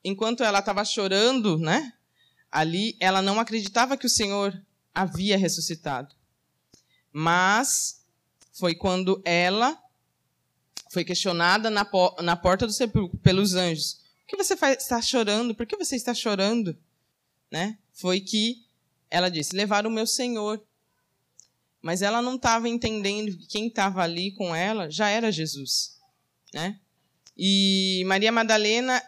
enquanto 0.05 0.43
ela 0.43 0.59
estava 0.59 0.85
chorando, 0.85 1.59
né? 1.59 1.93
Ali, 2.51 2.97
ela 3.01 3.23
não 3.23 3.41
acreditava 3.41 3.97
que 3.97 4.07
o 4.07 4.11
Senhor 4.11 4.61
havia 4.95 5.39
ressuscitado. 5.39 6.15
Mas 7.13 8.05
foi 8.53 8.75
quando 8.75 9.23
ela 9.25 9.79
foi 10.91 11.05
questionada 11.05 11.71
na, 11.71 11.89
na 12.21 12.37
porta 12.37 12.67
do 12.67 12.73
sepulcro 12.73 13.19
pelos 13.19 13.55
anjos. 13.55 14.03
Por 14.21 14.37
que 14.37 14.45
você 14.45 14.55
está 14.55 15.01
chorando? 15.01 15.55
Por 15.55 15.67
que 15.67 15.77
você 15.77 15.97
está 15.97 16.13
chorando? 16.13 16.77
Né? 17.51 17.79
Foi 17.95 18.21
que 18.21 18.67
ela 19.11 19.31
disse: 19.31 19.57
levar 19.57 19.87
o 19.87 19.91
meu 19.91 20.07
Senhor. 20.07 20.63
Mas 21.81 22.01
ela 22.01 22.23
não 22.23 22.37
estava 22.37 22.69
entendendo 22.69 23.37
que 23.37 23.47
quem 23.47 23.67
estava 23.67 24.03
ali 24.03 24.33
com 24.33 24.55
ela 24.55 24.89
já 24.89 25.09
era 25.09 25.33
Jesus. 25.33 25.99
Né? 26.55 26.79
E 27.37 28.05
Maria 28.07 28.31
Madalena 28.31 29.03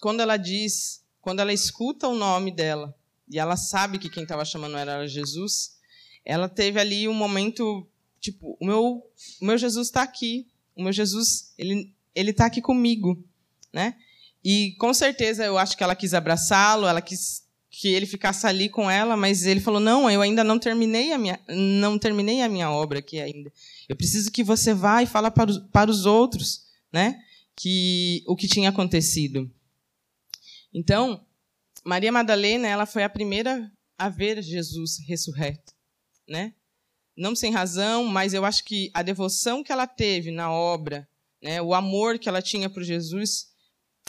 quando 0.00 0.20
ela 0.20 0.36
diz, 0.36 1.04
quando 1.20 1.40
ela 1.40 1.52
escuta 1.52 2.08
o 2.08 2.14
nome 2.14 2.50
dela 2.50 2.94
e 3.28 3.38
ela 3.38 3.56
sabe 3.56 3.98
que 3.98 4.08
quem 4.08 4.24
estava 4.24 4.44
chamando 4.44 4.76
era 4.76 5.06
Jesus, 5.06 5.78
ela 6.24 6.48
teve 6.48 6.80
ali 6.80 7.06
um 7.06 7.14
momento 7.14 7.86
tipo, 8.20 8.56
o 8.60 8.66
meu, 8.66 9.02
o 9.40 9.44
meu 9.44 9.56
Jesus 9.56 9.88
está 9.88 10.02
aqui, 10.02 10.48
o 10.74 10.82
meu 10.82 10.92
Jesus 10.92 11.52
ele 11.56 11.94
ele 12.12 12.30
está 12.32 12.46
aqui 12.46 12.60
comigo, 12.60 13.22
né? 13.72 13.94
E 14.42 14.74
com 14.78 14.92
certeza 14.92 15.44
eu 15.44 15.56
acho 15.56 15.76
que 15.76 15.84
ela 15.84 15.94
quis 15.94 16.12
abraçá-lo, 16.12 16.86
ela 16.86 17.00
quis 17.00 17.44
que 17.70 17.88
ele 17.88 18.04
ficasse 18.04 18.46
ali 18.46 18.68
com 18.68 18.90
ela, 18.90 19.16
mas 19.16 19.46
ele 19.46 19.60
falou: 19.60 19.78
"Não, 19.80 20.10
eu 20.10 20.20
ainda 20.20 20.42
não 20.42 20.58
terminei 20.58 21.12
a 21.12 21.18
minha 21.18 21.38
não 21.48 21.98
terminei 21.98 22.42
a 22.42 22.48
minha 22.48 22.70
obra 22.70 22.98
aqui 22.98 23.20
ainda. 23.20 23.52
Eu 23.88 23.94
preciso 23.94 24.30
que 24.30 24.42
você 24.42 24.74
vá 24.74 25.02
e 25.02 25.06
fala 25.06 25.30
para 25.30 25.50
os, 25.50 25.58
para 25.70 25.90
os 25.90 26.04
outros, 26.04 26.64
né? 26.92 27.20
Que 27.54 28.24
o 28.26 28.34
que 28.34 28.48
tinha 28.48 28.70
acontecido. 28.70 29.50
Então, 30.72 31.26
Maria 31.84 32.12
Madalena, 32.12 32.68
ela 32.68 32.86
foi 32.86 33.02
a 33.02 33.08
primeira 33.08 33.70
a 33.98 34.08
ver 34.08 34.42
Jesus 34.42 34.98
ressurreto, 35.06 35.72
né? 36.28 36.54
não 37.20 37.36
sem 37.36 37.52
razão, 37.52 38.06
mas 38.06 38.32
eu 38.32 38.46
acho 38.46 38.64
que 38.64 38.90
a 38.94 39.02
devoção 39.02 39.62
que 39.62 39.70
ela 39.70 39.86
teve 39.86 40.30
na 40.30 40.50
obra, 40.50 41.06
né, 41.42 41.60
o 41.60 41.74
amor 41.74 42.18
que 42.18 42.30
ela 42.30 42.40
tinha 42.40 42.70
por 42.70 42.82
Jesus, 42.82 43.48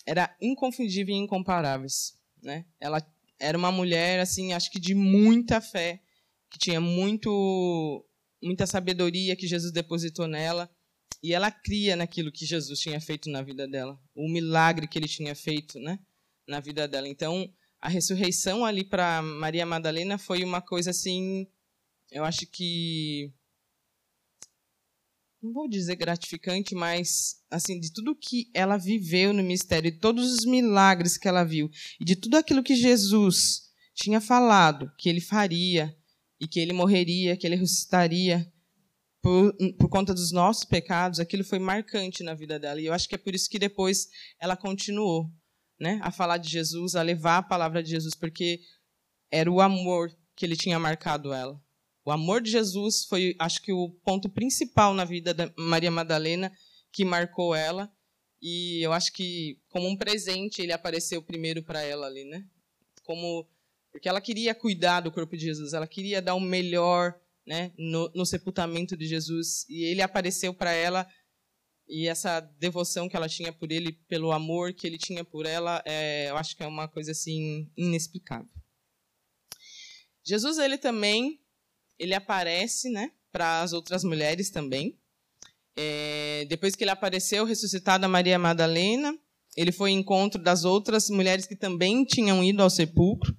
era 0.05 0.33
inconfundível 0.41 1.13
e 1.13 1.17
incomparáveis. 1.17 2.13
Né? 2.41 2.65
Ela 2.79 3.05
era 3.37 3.57
uma 3.57 3.69
mulher, 3.69 4.21
assim, 4.21 4.53
acho 4.53 4.71
que 4.71 4.79
de 4.79 4.95
muita 4.95 5.59
fé, 5.59 6.01
que 6.49 6.57
tinha 6.57 6.79
muito, 6.79 8.05
muita 8.41 8.65
sabedoria 8.65 9.35
que 9.35 9.47
Jesus 9.47 9.73
depositou 9.73 10.25
nela. 10.25 10.69
E 11.21 11.33
ela 11.33 11.51
cria 11.51 11.97
naquilo 11.97 12.31
que 12.31 12.45
Jesus 12.45 12.79
tinha 12.79 12.99
feito 12.99 13.29
na 13.29 13.43
vida 13.43 13.67
dela, 13.67 13.99
o 14.15 14.27
milagre 14.27 14.87
que 14.87 14.97
ele 14.97 15.07
tinha 15.07 15.35
feito 15.35 15.79
né, 15.79 15.99
na 16.51 16.59
vida 16.59 16.87
dela. 16.87 17.07
Então, 17.07 17.51
a 17.81 17.89
ressurreição 17.89 18.63
ali 18.63 18.83
para 18.83 19.21
Maria 19.21 19.65
Madalena 19.65 20.17
foi 20.17 20.43
uma 20.43 20.61
coisa 20.61 20.91
assim, 20.91 21.47
eu 22.11 22.23
acho 22.23 22.45
que 22.45 23.33
não 25.41 25.51
vou 25.51 25.67
dizer 25.67 25.95
gratificante, 25.95 26.75
mas 26.75 27.41
assim, 27.49 27.79
de 27.79 27.91
tudo 27.91 28.15
que 28.15 28.51
ela 28.53 28.77
viveu 28.77 29.33
no 29.33 29.41
mistério, 29.41 29.91
de 29.91 29.97
todos 29.97 30.31
os 30.31 30.45
milagres 30.45 31.17
que 31.17 31.27
ela 31.27 31.43
viu, 31.43 31.71
e 31.99 32.05
de 32.05 32.15
tudo 32.15 32.37
aquilo 32.37 32.61
que 32.61 32.75
Jesus 32.75 33.71
tinha 33.95 34.21
falado 34.21 34.91
que 34.99 35.09
ele 35.09 35.19
faria, 35.19 35.97
e 36.39 36.47
que 36.47 36.59
ele 36.59 36.73
morreria, 36.73 37.37
que 37.37 37.47
ele 37.47 37.55
ressuscitaria 37.55 38.51
por, 39.21 39.55
por 39.77 39.89
conta 39.89 40.13
dos 40.13 40.31
nossos 40.31 40.65
pecados, 40.65 41.19
aquilo 41.19 41.43
foi 41.43 41.59
marcante 41.59 42.23
na 42.23 42.33
vida 42.33 42.59
dela. 42.59 42.81
E 42.81 42.87
eu 42.87 42.93
acho 42.93 43.07
que 43.07 43.13
é 43.13 43.17
por 43.17 43.35
isso 43.35 43.47
que 43.49 43.59
depois 43.59 44.07
ela 44.39 44.57
continuou 44.57 45.31
né, 45.81 45.99
a 46.03 46.11
falar 46.11 46.37
de 46.37 46.47
Jesus, 46.47 46.95
a 46.95 47.01
levar 47.01 47.39
a 47.39 47.43
palavra 47.43 47.81
de 47.81 47.89
Jesus, 47.89 48.13
porque 48.13 48.61
era 49.31 49.51
o 49.51 49.59
amor 49.59 50.15
que 50.35 50.45
ele 50.45 50.55
tinha 50.55 50.77
marcado 50.77 51.33
ela. 51.33 51.59
O 52.05 52.11
amor 52.11 52.39
de 52.39 52.51
Jesus 52.51 53.03
foi, 53.05 53.35
acho 53.39 53.59
que, 53.63 53.73
o 53.73 53.89
ponto 54.05 54.29
principal 54.29 54.93
na 54.93 55.03
vida 55.03 55.33
da 55.33 55.51
Maria 55.57 55.89
Madalena 55.89 56.51
que 56.93 57.03
marcou 57.03 57.55
ela. 57.55 57.91
E 58.39 58.79
eu 58.85 58.93
acho 58.93 59.11
que, 59.11 59.59
como 59.69 59.87
um 59.87 59.97
presente, 59.97 60.61
ele 60.61 60.71
apareceu 60.71 61.19
primeiro 61.19 61.63
para 61.63 61.81
ela 61.81 62.05
ali, 62.05 62.25
né? 62.25 62.45
Como 63.03 63.47
porque 63.91 64.07
ela 64.07 64.21
queria 64.21 64.55
cuidar 64.55 65.01
do 65.01 65.11
corpo 65.11 65.35
de 65.35 65.45
Jesus, 65.45 65.73
ela 65.73 65.87
queria 65.87 66.21
dar 66.21 66.35
o 66.35 66.39
melhor, 66.39 67.13
né, 67.45 67.73
no, 67.77 68.09
no 68.15 68.25
sepultamento 68.25 68.95
de 68.95 69.05
Jesus. 69.05 69.65
E 69.67 69.83
ele 69.83 70.01
apareceu 70.01 70.53
para 70.53 70.71
ela 70.71 71.05
e 71.87 72.07
essa 72.07 72.39
devoção 72.39 73.09
que 73.09 73.15
ela 73.15 73.27
tinha 73.27 73.51
por 73.51 73.71
ele, 73.71 73.93
pelo 74.07 74.31
amor 74.31 74.73
que 74.73 74.87
ele 74.87 74.97
tinha 74.97 75.23
por 75.25 75.45
ela, 75.45 75.81
é, 75.85 76.29
eu 76.29 76.37
acho 76.37 76.55
que 76.55 76.63
é 76.63 76.67
uma 76.67 76.87
coisa 76.87 77.11
assim 77.11 77.69
inexplicável. 77.75 78.49
Jesus 80.23 80.57
ele 80.57 80.77
também 80.77 81.39
ele 81.99 82.15
aparece, 82.15 82.89
né, 82.89 83.11
para 83.31 83.61
as 83.61 83.73
outras 83.73 84.03
mulheres 84.03 84.49
também. 84.49 84.97
É, 85.77 86.45
depois 86.49 86.75
que 86.75 86.83
ele 86.83 86.91
apareceu 86.91 87.45
ressuscitado 87.45 88.05
a 88.05 88.09
Maria 88.09 88.39
Madalena, 88.39 89.17
ele 89.55 89.71
foi 89.71 89.91
em 89.91 89.99
encontro 89.99 90.41
das 90.41 90.63
outras 90.63 91.09
mulheres 91.09 91.45
que 91.45 91.55
também 91.55 92.03
tinham 92.03 92.43
ido 92.43 92.63
ao 92.63 92.69
sepulcro. 92.69 93.35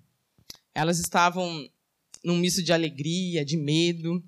Elas 0.74 0.98
estavam 0.98 1.68
num 2.24 2.36
misto 2.36 2.62
de 2.62 2.72
alegria, 2.72 3.44
de 3.44 3.56
medo. 3.56 4.22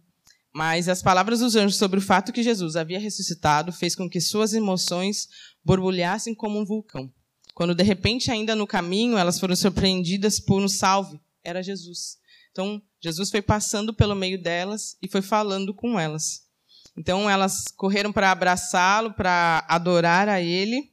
Mas 0.54 0.88
as 0.88 1.02
palavras 1.02 1.40
dos 1.40 1.56
anjos 1.56 1.76
sobre 1.76 1.98
o 1.98 2.02
fato 2.02 2.32
que 2.32 2.40
Jesus 2.40 2.76
havia 2.76 3.00
ressuscitado 3.00 3.72
fez 3.72 3.96
com 3.96 4.08
que 4.08 4.20
suas 4.20 4.54
emoções 4.54 5.28
borbulhassem 5.64 6.32
como 6.32 6.60
um 6.60 6.64
vulcão. 6.64 7.12
Quando 7.54 7.74
de 7.74 7.82
repente, 7.82 8.30
ainda 8.30 8.54
no 8.54 8.64
caminho, 8.64 9.18
elas 9.18 9.40
foram 9.40 9.56
surpreendidas 9.56 10.38
por 10.38 10.62
um 10.62 10.68
salve, 10.68 11.20
era 11.42 11.60
Jesus. 11.60 12.18
Então, 12.52 12.80
Jesus 13.00 13.30
foi 13.30 13.42
passando 13.42 13.92
pelo 13.92 14.14
meio 14.14 14.40
delas 14.40 14.96
e 15.02 15.08
foi 15.08 15.20
falando 15.20 15.74
com 15.74 15.98
elas. 15.98 16.44
Então, 16.96 17.28
elas 17.28 17.64
correram 17.76 18.12
para 18.12 18.30
abraçá-lo, 18.30 19.12
para 19.12 19.66
adorar 19.68 20.28
a 20.28 20.40
ele, 20.40 20.92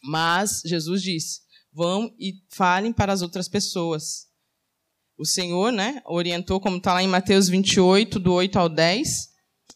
mas 0.00 0.62
Jesus 0.64 1.02
disse: 1.02 1.40
vão 1.72 2.14
e 2.16 2.34
falem 2.48 2.92
para 2.92 3.12
as 3.12 3.22
outras 3.22 3.48
pessoas 3.48 4.27
o 5.18 5.24
Senhor 5.24 5.72
né, 5.72 6.00
orientou, 6.06 6.60
como 6.60 6.76
está 6.76 6.94
lá 6.94 7.02
em 7.02 7.08
Mateus 7.08 7.48
28, 7.48 8.20
do 8.20 8.32
8 8.32 8.56
ao 8.56 8.68
10, 8.68 9.28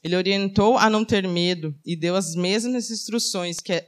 ele 0.02 0.16
orientou 0.16 0.78
a 0.78 0.88
não 0.88 1.04
ter 1.04 1.26
medo 1.26 1.76
e 1.84 1.96
deu 1.96 2.14
as 2.14 2.36
mesmas 2.36 2.90
instruções 2.90 3.58
que, 3.58 3.80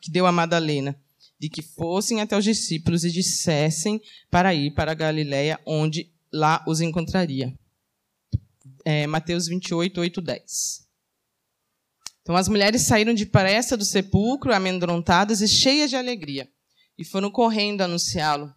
que 0.00 0.10
deu 0.10 0.26
a 0.26 0.32
Madalena, 0.32 0.98
de 1.38 1.50
que 1.50 1.60
fossem 1.60 2.20
até 2.22 2.36
os 2.36 2.44
discípulos 2.44 3.04
e 3.04 3.10
dissessem 3.10 4.00
para 4.30 4.54
ir 4.54 4.72
para 4.72 4.92
a 4.92 4.94
Galiléia, 4.94 5.60
onde 5.66 6.10
lá 6.32 6.64
os 6.66 6.80
encontraria. 6.80 7.54
É, 8.84 9.06
Mateus 9.06 9.46
28, 9.46 10.00
8, 10.00 10.20
10. 10.20 10.88
Então 12.22 12.36
as 12.36 12.48
mulheres 12.48 12.82
saíram 12.82 13.12
depressa 13.12 13.76
do 13.76 13.84
sepulcro, 13.84 14.54
amedrontadas 14.54 15.42
e 15.42 15.48
cheias 15.48 15.90
de 15.90 15.96
alegria, 15.96 16.48
e 16.96 17.04
foram 17.04 17.30
correndo 17.30 17.82
anunciá-lo 17.82 18.52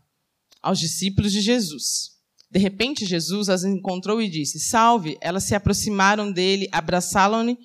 aos 0.62 0.80
discípulos 0.80 1.32
de 1.32 1.42
Jesus. 1.42 2.15
De 2.56 2.62
repente, 2.62 3.06
Jesus 3.06 3.50
as 3.50 3.66
encontrou 3.66 4.22
e 4.22 4.30
disse: 4.30 4.62
Salve! 4.62 5.18
Elas 5.20 5.44
se 5.44 5.54
aproximaram 5.54 6.32
dele, 6.32 6.70
abraçaram-lhe 6.72 7.58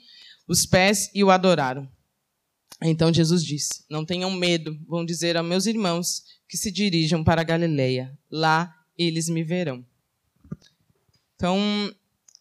os 0.48 0.66
pés 0.66 1.09
e 1.14 1.22
o 1.22 1.31
adoraram. 1.31 1.88
Então 2.83 3.14
Jesus 3.14 3.44
disse: 3.44 3.85
Não 3.88 4.05
tenham 4.05 4.33
medo, 4.33 4.76
vão 4.88 5.05
dizer 5.05 5.37
aos 5.37 5.46
meus 5.46 5.66
irmãos 5.66 6.24
que 6.48 6.57
se 6.57 6.72
dirijam 6.72 7.22
para 7.22 7.40
a 7.40 7.44
Galileia. 7.44 8.18
Lá 8.29 8.74
eles 8.98 9.29
me 9.29 9.44
verão. 9.44 9.87
Então, 11.37 11.57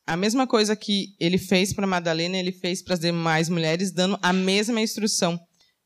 a 0.07 0.17
mesma 0.17 0.47
coisa 0.47 0.75
que 0.75 1.15
ele 1.19 1.37
fez 1.37 1.71
para 1.71 1.85
Madalena, 1.85 2.35
ele 2.35 2.51
fez 2.51 2.81
para 2.81 2.95
as 2.95 2.99
demais 2.99 3.47
mulheres, 3.47 3.91
dando 3.91 4.17
a 4.23 4.33
mesma 4.33 4.81
instrução 4.81 5.39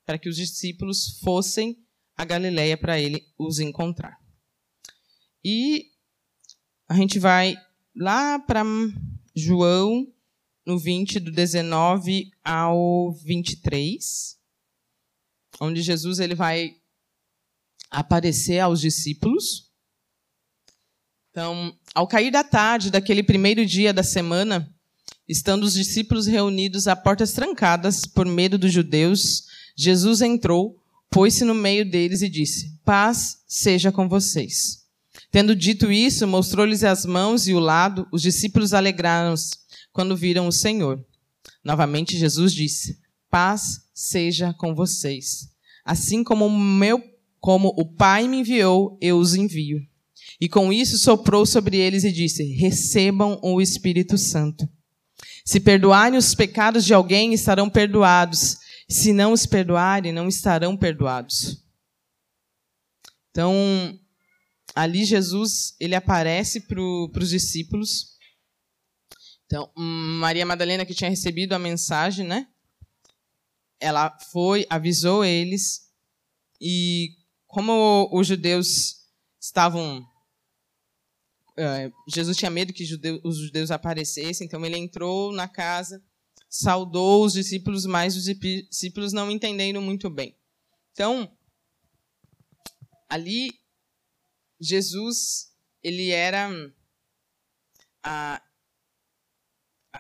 para 0.06 0.18
que 0.18 0.30
os 0.30 0.38
discípulos 0.38 1.20
fossem 1.20 1.78
a 2.16 2.24
Galileia 2.24 2.78
para 2.78 2.98
ele 2.98 3.22
os 3.38 3.60
encontrar. 3.60 4.18
E 5.44 5.92
a 6.88 6.96
gente 6.96 7.20
vai 7.20 7.56
lá 7.96 8.40
para 8.40 8.64
João, 9.36 10.08
no 10.66 10.78
20, 10.78 11.20
do 11.20 11.32
19 11.32 12.32
ao 12.44 13.12
23, 13.12 14.38
onde 15.60 15.82
Jesus 15.82 16.20
ele 16.20 16.36
vai 16.36 16.76
aparecer 17.90 18.60
aos 18.60 18.80
discípulos. 18.80 19.72
Então, 21.30 21.76
ao 21.94 22.08
cair 22.08 22.32
da 22.32 22.44
tarde 22.44 22.92
daquele 22.92 23.24
primeiro 23.24 23.66
dia 23.66 23.94
da 23.94 24.04
semana, 24.04 24.72
estando 25.28 25.64
os 25.64 25.74
discípulos 25.74 26.28
reunidos 26.28 26.88
a 26.88 26.96
portas 26.96 27.34
trancadas 27.34 28.06
por 28.06 28.26
medo 28.26 28.58
dos 28.58 28.72
judeus, 28.72 29.48
Jesus 29.76 30.22
entrou, 30.22 30.80
pôs-se 31.10 31.44
no 31.44 31.56
meio 31.56 31.90
deles 31.90 32.22
e 32.22 32.30
disse: 32.30 32.80
Paz 32.86 33.44
seja 33.48 33.92
com 33.92 34.08
vocês. 34.08 34.83
Tendo 35.34 35.56
dito 35.56 35.92
isso, 35.92 36.28
mostrou-lhes 36.28 36.84
as 36.84 37.08
mãos 37.08 37.48
e 37.48 37.56
o 37.56 37.60
lado. 37.60 38.08
Os 38.12 38.22
discípulos 38.22 38.72
alegraram-se 38.72 39.58
quando 39.92 40.16
viram 40.16 40.48
o 40.48 40.52
Senhor. 40.52 41.04
Novamente 41.64 42.16
Jesus 42.16 42.54
disse: 42.54 43.00
Paz 43.32 43.82
seja 43.96 44.54
com 44.54 44.76
vocês. 44.76 45.50
Assim 45.84 46.24
como 46.24 46.46
o 46.46 46.60
meu, 46.60 47.02
como 47.40 47.74
o 47.76 47.84
Pai 47.84 48.28
me 48.28 48.42
enviou, 48.42 48.96
eu 49.02 49.18
os 49.18 49.34
envio. 49.34 49.80
E 50.40 50.48
com 50.48 50.72
isso 50.72 51.00
soprou 51.00 51.48
sobre 51.48 51.78
eles 51.78 52.04
e 52.04 52.12
disse: 52.12 52.44
Recebam 52.54 53.40
o 53.42 53.60
Espírito 53.60 54.20
Santo. 54.20 54.70
Se 55.44 55.60
perdoarem 55.60 56.16
os 56.16 56.36
pecados 56.36 56.86
de 56.86 56.94
alguém, 56.94 57.34
estarão 57.34 57.72
perdoados. 57.72 58.60
Se 58.88 59.12
não 59.12 59.32
os 59.32 59.48
perdoarem, 59.48 60.14
não 60.14 60.28
estarão 60.28 60.78
perdoados. 60.78 61.66
Então, 63.32 64.00
ali 64.76 65.06
Jesus 65.06 65.76
ele 65.80 65.96
aparece 65.96 66.62
para 66.62 66.82
os 66.82 67.30
discípulos. 67.30 68.18
Então, 69.46 69.72
Maria 69.76 70.46
Madalena, 70.46 70.86
que 70.86 70.96
tinha 70.96 71.10
recebido 71.10 71.54
a 71.54 71.60
mensagem, 71.60 72.26
né? 72.26 72.48
Ela 73.80 74.18
foi, 74.32 74.66
avisou 74.70 75.24
eles, 75.24 75.92
e 76.60 77.18
como 77.46 78.10
os 78.12 78.26
judeus 78.26 79.04
estavam. 79.40 80.08
É, 81.56 81.92
Jesus 82.08 82.36
tinha 82.38 82.50
medo 82.50 82.74
que 82.74 82.84
os 83.24 83.38
judeus 83.38 83.70
aparecessem, 83.70 84.48
então 84.48 84.66
ele 84.66 84.78
entrou 84.78 85.32
na 85.32 85.48
casa, 85.48 86.02
saudou 86.50 87.26
os 87.26 87.34
discípulos, 87.34 87.86
mas 87.86 88.16
os 88.16 88.24
discípulos 88.24 89.14
não 89.14 89.30
entenderam 89.30 89.82
muito 89.82 90.10
bem. 90.10 90.36
Então, 90.94 91.32
ali 93.08 93.52
Jesus, 94.64 95.52
ele 95.82 96.10
era 96.10 96.50
a, 98.04 98.42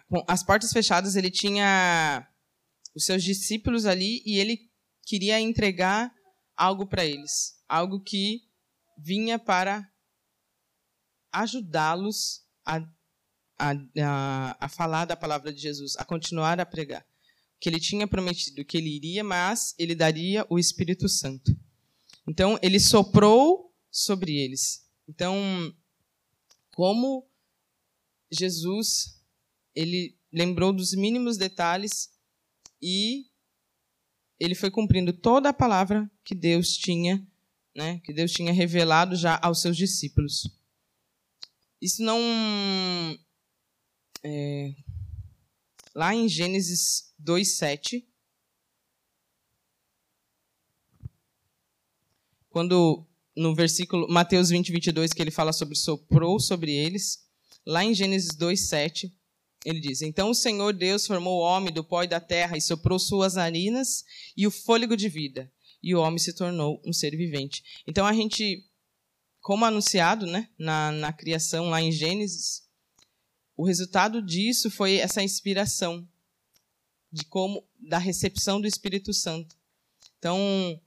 com 0.09 0.23
as 0.27 0.43
portas 0.43 0.71
fechadas, 0.71 1.15
ele 1.15 1.31
tinha 1.31 2.27
os 2.95 3.05
seus 3.05 3.23
discípulos 3.23 3.85
ali 3.85 4.21
e 4.25 4.39
ele 4.39 4.71
queria 5.05 5.39
entregar 5.39 6.13
algo 6.55 6.85
para 6.85 7.05
eles, 7.05 7.61
algo 7.67 7.99
que 7.99 8.41
vinha 8.97 9.39
para 9.39 9.89
ajudá-los 11.31 12.43
a, 12.63 12.77
a, 13.57 14.57
a 14.59 14.69
falar 14.69 15.05
da 15.05 15.15
palavra 15.15 15.51
de 15.51 15.59
Jesus, 15.59 15.95
a 15.97 16.05
continuar 16.05 16.59
a 16.59 16.65
pregar. 16.65 17.05
Que 17.59 17.69
ele 17.69 17.79
tinha 17.79 18.07
prometido 18.07 18.63
que 18.63 18.77
ele 18.77 18.95
iria, 18.95 19.23
mas 19.23 19.73
ele 19.79 19.95
daria 19.95 20.45
o 20.49 20.59
Espírito 20.59 21.09
Santo. 21.09 21.57
Então, 22.27 22.59
ele 22.61 22.79
soprou 22.79 23.72
sobre 23.93 24.35
eles. 24.35 24.83
Então, 25.07 25.37
como 26.71 27.29
Jesus, 28.31 29.21
ele 29.75 30.17
lembrou 30.31 30.73
dos 30.73 30.93
mínimos 30.95 31.37
detalhes 31.37 32.11
e 32.81 33.27
ele 34.39 34.55
foi 34.55 34.71
cumprindo 34.71 35.13
toda 35.13 35.49
a 35.49 35.53
palavra 35.53 36.09
que 36.23 36.33
Deus 36.33 36.75
tinha, 36.75 37.25
né, 37.75 37.99
que 37.99 38.11
Deus 38.11 38.31
tinha 38.31 38.51
revelado 38.51 39.15
já 39.15 39.39
aos 39.43 39.61
seus 39.61 39.77
discípulos. 39.77 40.49
Isso 41.79 42.01
não 42.01 42.19
é, 44.23 44.73
lá 45.93 46.15
em 46.15 46.27
Gênesis 46.27 47.13
2:7 47.19 48.07
quando 52.49 53.05
no 53.35 53.55
versículo 53.55 54.07
Mateus 54.07 54.49
20, 54.49 54.71
22, 54.71 55.13
que 55.13 55.21
ele 55.21 55.31
fala 55.31 55.53
sobre 55.53 55.75
soprou 55.75 56.39
sobre 56.39 56.71
eles, 56.71 57.19
lá 57.65 57.83
em 57.83 57.93
Gênesis 57.93 58.35
2:7 58.37 59.11
ele 59.65 59.79
diz: 59.79 60.01
Então 60.01 60.29
o 60.29 60.35
Senhor 60.35 60.73
Deus 60.73 61.07
formou 61.07 61.39
o 61.39 61.43
homem 61.43 61.73
do 61.73 61.83
pó 61.83 62.03
e 62.03 62.07
da 62.07 62.19
terra 62.19 62.57
e 62.57 62.61
soprou 62.61 62.99
suas 62.99 63.35
narinas 63.35 64.03
e 64.35 64.45
o 64.45 64.51
fôlego 64.51 64.95
de 64.95 65.09
vida, 65.09 65.51
e 65.81 65.95
o 65.95 66.01
homem 66.01 66.19
se 66.19 66.33
tornou 66.33 66.81
um 66.85 66.93
ser 66.93 67.15
vivente. 67.15 67.63
Então 67.87 68.05
a 68.05 68.13
gente, 68.13 68.65
como 69.41 69.65
anunciado 69.65 70.25
né, 70.25 70.49
na, 70.57 70.91
na 70.91 71.13
criação 71.13 71.69
lá 71.69 71.81
em 71.81 71.91
Gênesis, 71.91 72.63
o 73.55 73.65
resultado 73.65 74.21
disso 74.21 74.69
foi 74.69 74.95
essa 74.95 75.23
inspiração 75.23 76.07
de 77.11 77.23
como 77.25 77.65
da 77.79 77.97
recepção 77.97 78.59
do 78.59 78.67
Espírito 78.67 79.13
Santo. 79.13 79.55
Então 80.17 80.81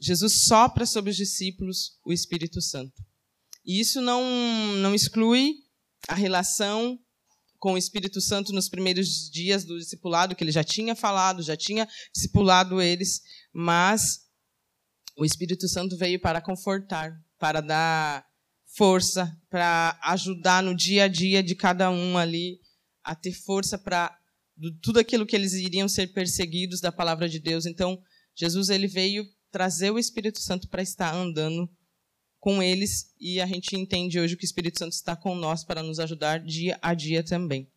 Jesus 0.00 0.44
sopra 0.44 0.86
sobre 0.86 1.10
os 1.10 1.16
discípulos 1.16 1.98
o 2.04 2.12
Espírito 2.12 2.60
Santo. 2.60 3.02
E 3.64 3.80
isso 3.80 4.00
não 4.00 4.22
não 4.76 4.94
exclui 4.94 5.54
a 6.08 6.14
relação 6.14 6.98
com 7.58 7.72
o 7.72 7.78
Espírito 7.78 8.20
Santo 8.20 8.52
nos 8.52 8.68
primeiros 8.68 9.28
dias 9.30 9.64
do 9.64 9.78
discipulado, 9.78 10.34
que 10.34 10.44
ele 10.44 10.52
já 10.52 10.62
tinha 10.62 10.94
falado, 10.94 11.42
já 11.42 11.56
tinha 11.56 11.88
discipulado 12.14 12.80
eles, 12.80 13.20
mas 13.52 14.20
o 15.16 15.24
Espírito 15.24 15.68
Santo 15.68 15.96
veio 15.96 16.20
para 16.20 16.40
confortar, 16.40 17.12
para 17.38 17.60
dar 17.60 18.24
força, 18.76 19.36
para 19.50 19.98
ajudar 20.04 20.62
no 20.62 20.74
dia 20.74 21.04
a 21.04 21.08
dia 21.08 21.42
de 21.42 21.56
cada 21.56 21.90
um 21.90 22.16
ali, 22.16 22.60
a 23.02 23.14
ter 23.14 23.32
força 23.32 23.76
para 23.76 24.16
tudo 24.80 25.00
aquilo 25.00 25.26
que 25.26 25.34
eles 25.34 25.54
iriam 25.54 25.88
ser 25.88 26.08
perseguidos 26.08 26.80
da 26.80 26.92
palavra 26.92 27.28
de 27.28 27.40
Deus. 27.40 27.66
Então, 27.66 28.00
Jesus 28.36 28.68
ele 28.68 28.86
veio 28.86 29.24
trazer 29.50 29.90
o 29.90 29.98
Espírito 29.98 30.40
Santo 30.40 30.68
para 30.68 30.82
estar 30.82 31.14
andando 31.14 31.68
com 32.38 32.62
eles 32.62 33.14
e 33.18 33.40
a 33.40 33.46
gente 33.46 33.74
entende 33.76 34.20
hoje 34.20 34.36
que 34.36 34.44
o 34.44 34.46
Espírito 34.46 34.78
Santo 34.78 34.92
está 34.92 35.16
com 35.16 35.34
nós 35.34 35.64
para 35.64 35.82
nos 35.82 35.98
ajudar 35.98 36.38
dia 36.38 36.78
a 36.80 36.94
dia 36.94 37.22
também. 37.22 37.70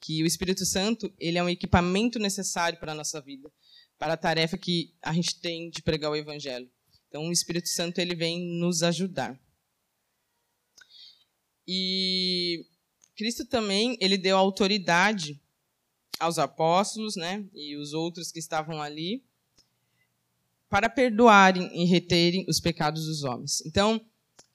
Que 0.00 0.22
o 0.22 0.26
Espírito 0.26 0.64
Santo, 0.64 1.12
ele 1.18 1.38
é 1.38 1.42
um 1.42 1.48
equipamento 1.48 2.18
necessário 2.18 2.78
para 2.78 2.92
a 2.92 2.94
nossa 2.94 3.20
vida, 3.20 3.50
para 3.98 4.14
a 4.14 4.16
tarefa 4.16 4.58
que 4.58 4.94
a 5.02 5.12
gente 5.12 5.40
tem 5.40 5.70
de 5.70 5.82
pregar 5.82 6.10
o 6.10 6.16
evangelho. 6.16 6.70
Então 7.08 7.26
o 7.26 7.32
Espírito 7.32 7.68
Santo 7.68 7.98
ele 7.98 8.14
vem 8.14 8.40
nos 8.60 8.82
ajudar. 8.82 9.38
E 11.66 12.66
Cristo 13.16 13.44
também, 13.44 13.98
ele 14.00 14.16
deu 14.16 14.36
autoridade 14.36 15.40
aos 16.20 16.38
apóstolos, 16.38 17.16
né, 17.16 17.44
e 17.52 17.76
os 17.76 17.92
outros 17.92 18.30
que 18.30 18.38
estavam 18.38 18.80
ali, 18.80 19.24
para 20.68 20.88
perdoarem 20.88 21.70
e 21.74 21.84
reterem 21.86 22.44
os 22.48 22.60
pecados 22.60 23.06
dos 23.06 23.24
homens. 23.24 23.62
Então, 23.64 24.00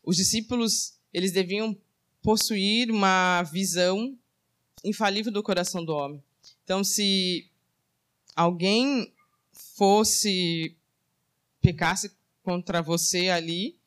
os 0.03 0.15
discípulos, 0.15 0.93
eles 1.13 1.31
deviam 1.31 1.75
possuir 2.21 2.91
uma 2.91 3.43
visão 3.43 4.17
infalível 4.83 5.31
do 5.31 5.41
coração 5.41 5.83
do 5.83 5.93
homem. 5.93 6.23
Então, 6.63 6.83
se 6.83 7.49
alguém 8.35 9.11
fosse 9.75 10.75
pecasse 11.61 12.11
contra 12.43 12.81
você 12.81 13.29
ali, 13.29 13.77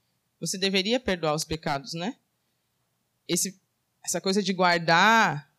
você 0.41 0.57
deveria 0.59 0.99
perdoar 0.99 1.35
os 1.35 1.45
pecados, 1.45 1.93
né? 1.95 2.17
Esse, 3.29 3.61
essa 4.03 4.21
coisa 4.21 4.43
de 4.43 4.53
guardar 4.53 5.51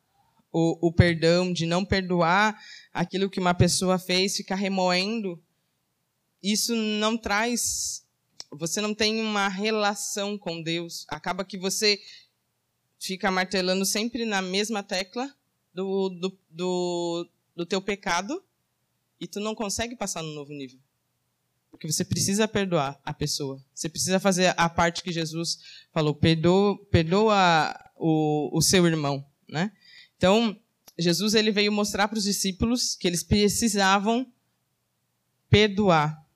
o, 0.52 0.88
o 0.88 0.92
perdão, 0.92 1.54
de 1.54 1.66
não 1.66 1.86
perdoar 1.86 2.60
aquilo 2.94 3.30
que 3.30 3.40
uma 3.40 3.54
pessoa 3.54 4.00
fez, 4.00 4.36
ficar 4.36 4.56
remoendo 4.56 5.42
isso 6.52 6.76
não 6.76 7.18
traz. 7.18 8.06
Você 8.52 8.80
não 8.80 8.94
tem 8.94 9.22
uma 9.22 9.48
relação 9.48 10.38
com 10.38 10.62
Deus. 10.62 11.06
Acaba 11.10 11.44
que 11.44 11.58
você 11.58 12.02
fica 13.00 13.30
martelando 13.30 13.86
sempre 13.86 14.26
na 14.26 14.42
mesma 14.42 14.82
tecla 14.82 15.34
do, 15.74 16.10
do, 16.10 16.38
do, 16.50 17.30
do 17.56 17.66
teu 17.66 17.82
pecado 17.82 18.44
e 19.20 19.28
tu 19.28 19.40
não 19.40 19.54
consegue 19.54 19.96
passar 19.96 20.24
no 20.24 20.34
novo 20.34 20.54
nível. 20.54 20.80
Porque 21.70 21.92
você 21.92 22.06
precisa 22.06 22.48
perdoar 22.48 23.00
a 23.04 23.14
pessoa. 23.14 23.64
Você 23.74 23.90
precisa 23.90 24.20
fazer 24.20 24.54
a 24.58 24.70
parte 24.70 25.04
que 25.04 25.12
Jesus 25.12 25.60
falou, 25.92 26.16
perdoa, 26.16 26.78
perdoa 26.86 27.92
o, 27.96 28.58
o 28.58 28.62
seu 28.62 28.88
irmão. 28.88 29.26
Né? 29.48 29.72
Então, 30.16 30.60
Jesus 30.98 31.34
ele 31.34 31.52
veio 31.52 31.72
mostrar 31.72 32.08
para 32.08 32.18
os 32.18 32.24
discípulos 32.24 32.96
que 32.96 33.08
eles 33.08 33.22
precisavam 33.22 34.32
perdoar 35.50 36.27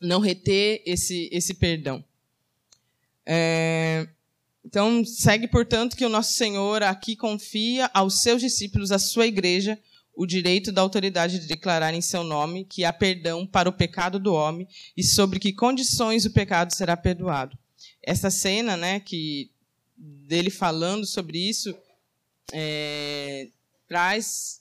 não 0.00 0.20
reter 0.20 0.82
esse, 0.86 1.28
esse 1.30 1.54
perdão. 1.54 2.02
É, 3.26 4.08
então, 4.64 5.04
segue, 5.04 5.46
portanto, 5.46 5.96
que 5.96 6.04
o 6.04 6.08
nosso 6.08 6.32
Senhor 6.32 6.82
aqui 6.82 7.16
confia 7.16 7.90
aos 7.92 8.22
seus 8.22 8.40
discípulos, 8.40 8.92
à 8.92 8.98
sua 8.98 9.26
igreja, 9.26 9.78
o 10.14 10.26
direito 10.26 10.70
da 10.72 10.82
autoridade 10.82 11.38
de 11.38 11.46
declarar 11.46 11.94
em 11.94 12.00
seu 12.00 12.22
nome 12.22 12.64
que 12.64 12.84
há 12.84 12.92
perdão 12.92 13.46
para 13.46 13.68
o 13.68 13.72
pecado 13.72 14.18
do 14.18 14.34
homem 14.34 14.68
e 14.96 15.02
sobre 15.02 15.38
que 15.38 15.52
condições 15.52 16.26
o 16.26 16.32
pecado 16.32 16.74
será 16.74 16.96
perdoado. 16.96 17.56
Essa 18.02 18.30
cena, 18.30 18.76
né, 18.76 19.00
que 19.00 19.50
dele 19.96 20.50
falando 20.50 21.06
sobre 21.06 21.38
isso, 21.38 21.74
é, 22.52 23.48
traz 23.86 24.60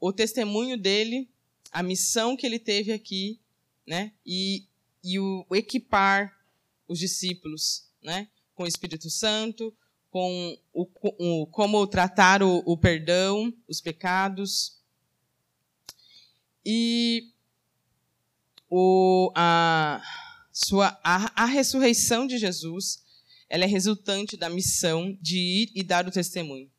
o 0.00 0.12
testemunho 0.12 0.78
dele, 0.78 1.28
a 1.72 1.82
missão 1.82 2.36
que 2.36 2.46
ele 2.46 2.58
teve 2.58 2.92
aqui 2.92 3.38
né? 3.86 4.12
E, 4.24 4.66
e 5.02 5.18
o, 5.18 5.46
equipar 5.52 6.34
os 6.88 6.98
discípulos, 6.98 7.88
né? 8.02 8.28
Com 8.54 8.64
o 8.64 8.68
Espírito 8.68 9.10
Santo, 9.10 9.74
com 10.10 10.56
o, 10.72 10.88
o 11.18 11.46
como 11.48 11.86
tratar 11.86 12.42
o, 12.42 12.62
o 12.64 12.76
perdão, 12.76 13.52
os 13.68 13.80
pecados. 13.80 14.78
E 16.64 17.32
o, 18.70 19.32
a, 19.34 20.02
sua, 20.52 20.98
a, 21.02 21.42
a 21.42 21.46
ressurreição 21.46 22.26
de 22.26 22.38
Jesus 22.38 23.04
ela 23.48 23.64
é 23.64 23.66
resultante 23.66 24.36
da 24.36 24.48
missão 24.48 25.16
de 25.20 25.38
ir 25.38 25.70
e 25.74 25.82
dar 25.82 26.08
o 26.08 26.10
testemunho. 26.10 26.70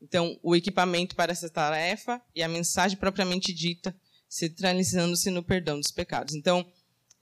Então, 0.00 0.38
o 0.42 0.54
equipamento 0.54 1.14
para 1.14 1.32
essa 1.32 1.48
tarefa 1.48 2.20
e 2.34 2.42
a 2.42 2.48
mensagem 2.48 2.98
propriamente 2.98 3.52
dita 3.52 3.96
centralizando-se 4.32 5.28
no 5.28 5.42
perdão 5.42 5.78
dos 5.78 5.90
pecados. 5.90 6.34
Então, 6.34 6.66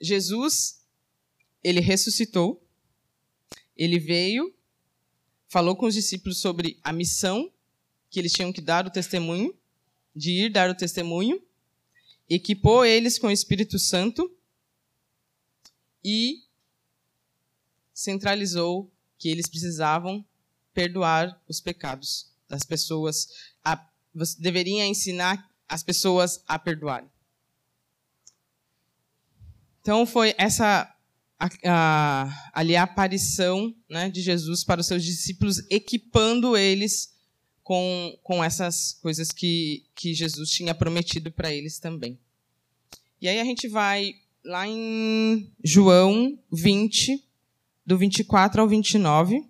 Jesus, 0.01 0.81
ele 1.61 1.81
ressuscitou, 1.81 2.65
ele 3.77 3.99
veio, 3.99 4.55
falou 5.49 5.75
com 5.75 5.87
os 5.87 5.95
discípulos 5.95 6.39
sobre 6.39 6.79
a 6.85 6.93
missão 6.93 7.53
que 8.09 8.21
eles 8.21 8.33
tinham 8.33 8.53
que 8.53 8.61
dar 8.61 8.87
o 8.87 8.91
testemunho, 8.91 9.53
de 10.15 10.45
ir 10.45 10.53
dar 10.53 10.71
o 10.71 10.75
testemunho, 10.75 11.43
equipou 12.29 12.85
eles 12.85 13.19
com 13.19 13.27
o 13.27 13.33
Espírito 13.33 13.77
Santo 13.77 14.33
e 16.05 16.45
centralizou 17.93 18.89
que 19.19 19.29
eles 19.29 19.49
precisavam 19.49 20.25
perdoar 20.73 21.43
os 21.49 21.61
pecados 21.61 22.31
das 22.49 22.63
pessoas. 22.63 23.53
A, 23.65 23.85
deveria 24.39 24.87
ensinar 24.87 25.50
as 25.71 25.83
pessoas 25.83 26.43
a 26.47 26.59
perdoarem. 26.59 27.09
Então 29.81 30.05
foi 30.05 30.35
essa 30.37 30.93
a, 31.39 31.49
a, 31.65 32.51
ali 32.53 32.77
a 32.77 32.83
aparição 32.83 33.75
né, 33.89 34.11
de 34.11 34.21
Jesus 34.21 34.63
para 34.65 34.81
os 34.81 34.87
seus 34.87 35.05
discípulos, 35.05 35.63
equipando 35.71 36.57
eles 36.57 37.15
com, 37.63 38.19
com 38.23 38.45
essas 38.45 38.99
coisas 39.01 39.31
que, 39.31 39.87
que 39.95 40.13
Jesus 40.13 40.51
tinha 40.51 40.75
prometido 40.75 41.31
para 41.31 41.53
eles 41.53 41.79
também. 41.79 42.19
E 43.21 43.29
aí 43.29 43.39
a 43.39 43.45
gente 43.45 43.69
vai 43.69 44.15
lá 44.45 44.67
em 44.67 45.51
João 45.63 46.39
20, 46.53 47.25
do 47.87 47.97
24 47.97 48.61
ao 48.61 48.69
29, 48.69 49.49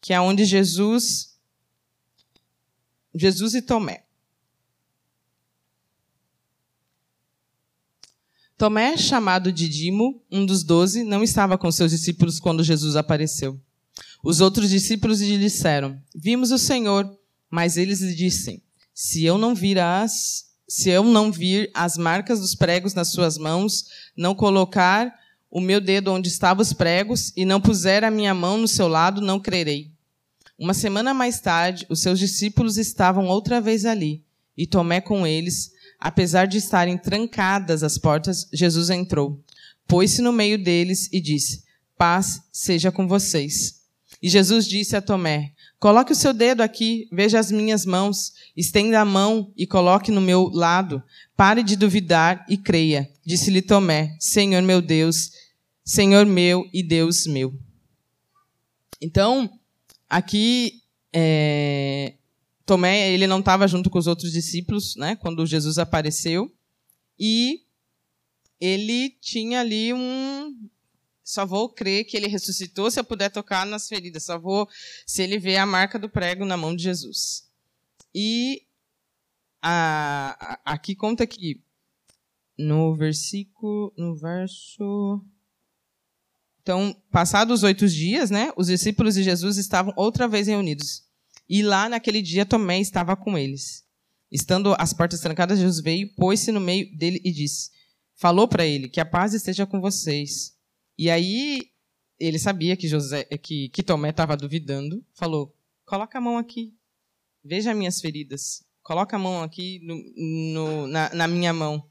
que 0.00 0.12
é 0.12 0.20
onde 0.20 0.44
Jesus 0.44 1.36
Jesus 3.14 3.54
e 3.54 3.62
Tomé. 3.62 4.05
Tomé, 8.58 8.96
chamado 8.96 9.52
Didimo, 9.52 10.22
um 10.30 10.46
dos 10.46 10.64
doze, 10.64 11.04
não 11.04 11.22
estava 11.22 11.58
com 11.58 11.70
seus 11.70 11.90
discípulos 11.90 12.40
quando 12.40 12.64
Jesus 12.64 12.96
apareceu. 12.96 13.60
Os 14.24 14.40
outros 14.40 14.70
discípulos 14.70 15.20
lhe 15.20 15.38
disseram: 15.38 16.00
Vimos 16.14 16.50
o 16.50 16.58
Senhor. 16.58 17.16
Mas 17.50 17.76
eles 17.76 18.00
lhe 18.00 18.14
disseram: 18.14 18.60
Se 18.94 19.24
eu 19.24 19.38
não 19.38 19.54
vir 19.54 19.78
as, 19.78 20.46
se 20.68 20.90
eu 20.90 21.04
não 21.04 21.30
vir 21.30 21.70
as 21.74 21.96
marcas 21.96 22.40
dos 22.40 22.54
pregos 22.54 22.94
nas 22.94 23.08
suas 23.08 23.38
mãos, 23.38 23.86
não 24.16 24.34
colocar 24.34 25.14
o 25.50 25.60
meu 25.60 25.80
dedo 25.80 26.12
onde 26.12 26.28
estavam 26.28 26.62
os 26.62 26.72
pregos 26.72 27.32
e 27.36 27.44
não 27.44 27.60
puser 27.60 28.04
a 28.04 28.10
minha 28.10 28.34
mão 28.34 28.58
no 28.58 28.66
seu 28.66 28.88
lado, 28.88 29.20
não 29.20 29.38
crerei. 29.38 29.92
Uma 30.58 30.74
semana 30.74 31.14
mais 31.14 31.40
tarde, 31.40 31.86
os 31.88 32.00
seus 32.00 32.18
discípulos 32.18 32.78
estavam 32.78 33.26
outra 33.26 33.60
vez 33.60 33.84
ali, 33.84 34.24
e 34.56 34.66
Tomé 34.66 35.00
com 35.00 35.26
eles. 35.26 35.70
Apesar 35.98 36.46
de 36.46 36.58
estarem 36.58 36.98
trancadas 36.98 37.82
as 37.82 37.98
portas, 37.98 38.48
Jesus 38.52 38.90
entrou, 38.90 39.42
pôs-se 39.86 40.20
no 40.22 40.32
meio 40.32 40.62
deles 40.62 41.08
e 41.12 41.20
disse: 41.20 41.64
Paz 41.96 42.40
seja 42.52 42.92
com 42.92 43.08
vocês. 43.08 43.80
E 44.22 44.28
Jesus 44.28 44.66
disse 44.66 44.96
a 44.96 45.02
Tomé: 45.02 45.52
Coloque 45.78 46.12
o 46.12 46.16
seu 46.16 46.32
dedo 46.32 46.62
aqui, 46.62 47.08
veja 47.12 47.38
as 47.38 47.50
minhas 47.50 47.84
mãos, 47.84 48.32
estenda 48.56 49.00
a 49.00 49.04
mão 49.04 49.52
e 49.56 49.66
coloque 49.66 50.10
no 50.10 50.20
meu 50.20 50.48
lado. 50.48 51.02
Pare 51.36 51.62
de 51.62 51.76
duvidar 51.76 52.44
e 52.48 52.56
creia. 52.56 53.10
Disse-lhe 53.24 53.62
Tomé: 53.62 54.16
Senhor 54.18 54.62
meu 54.62 54.80
Deus, 54.80 55.30
Senhor 55.84 56.24
meu 56.26 56.68
e 56.72 56.82
Deus 56.82 57.26
meu. 57.26 57.54
Então, 59.00 59.50
aqui 60.08 60.82
é, 61.12 62.14
Tomé 62.66 63.12
ele 63.12 63.28
não 63.28 63.38
estava 63.38 63.68
junto 63.68 63.88
com 63.88 63.98
os 63.98 64.08
outros 64.08 64.32
discípulos, 64.32 64.96
né, 64.96 65.14
quando 65.16 65.46
Jesus 65.46 65.78
apareceu, 65.78 66.52
e 67.18 67.62
ele 68.60 69.10
tinha 69.20 69.60
ali 69.60 69.94
um 69.94 70.68
só 71.22 71.44
vou 71.44 71.68
crer 71.68 72.04
que 72.04 72.16
ele 72.16 72.28
ressuscitou 72.28 72.88
se 72.90 73.00
eu 73.00 73.04
puder 73.04 73.30
tocar 73.30 73.66
nas 73.66 73.88
feridas, 73.88 74.24
só 74.24 74.38
vou 74.38 74.68
se 75.04 75.22
ele 75.22 75.38
ver 75.38 75.56
a 75.56 75.66
marca 75.66 75.98
do 75.98 76.08
prego 76.08 76.44
na 76.44 76.56
mão 76.56 76.74
de 76.74 76.84
Jesus. 76.84 77.50
E 78.14 78.62
a, 79.60 80.36
a, 80.38 80.72
aqui 80.72 80.94
conta 80.94 81.26
que 81.26 81.60
no 82.56 82.94
versículo, 82.94 83.92
no 83.96 84.14
verso 84.14 85.20
então, 86.62 87.00
passados 87.12 87.62
oito 87.62 87.86
dias, 87.86 88.28
né, 88.28 88.52
os 88.56 88.66
discípulos 88.66 89.14
de 89.14 89.22
Jesus 89.22 89.56
estavam 89.56 89.94
outra 89.96 90.26
vez 90.26 90.48
reunidos. 90.48 91.05
E 91.48 91.62
lá, 91.62 91.88
naquele 91.88 92.20
dia, 92.20 92.46
Tomé 92.46 92.80
estava 92.80 93.16
com 93.16 93.36
eles. 93.38 93.84
Estando 94.30 94.74
as 94.78 94.92
portas 94.92 95.20
trancadas, 95.20 95.58
Jesus 95.58 95.80
veio, 95.80 96.12
pôs-se 96.14 96.50
no 96.50 96.60
meio 96.60 96.94
dele 96.96 97.20
e 97.24 97.30
disse: 97.30 97.70
Falou 98.14 98.48
para 98.48 98.66
ele 98.66 98.88
que 98.88 99.00
a 99.00 99.04
paz 99.04 99.34
esteja 99.34 99.66
com 99.66 99.80
vocês. 99.80 100.56
E 100.98 101.08
aí, 101.08 101.70
ele 102.18 102.38
sabia 102.38 102.76
que, 102.76 102.88
José, 102.88 103.24
que, 103.24 103.68
que 103.68 103.82
Tomé 103.82 104.10
estava 104.10 104.36
duvidando, 104.36 105.04
falou: 105.14 105.54
Coloca 105.84 106.18
a 106.18 106.20
mão 106.20 106.36
aqui, 106.36 106.74
veja 107.44 107.74
minhas 107.74 108.00
feridas, 108.00 108.64
coloca 108.82 109.14
a 109.14 109.18
mão 109.18 109.42
aqui 109.42 109.80
no, 109.84 110.02
no, 110.16 110.86
na, 110.88 111.14
na 111.14 111.28
minha 111.28 111.52
mão. 111.52 111.88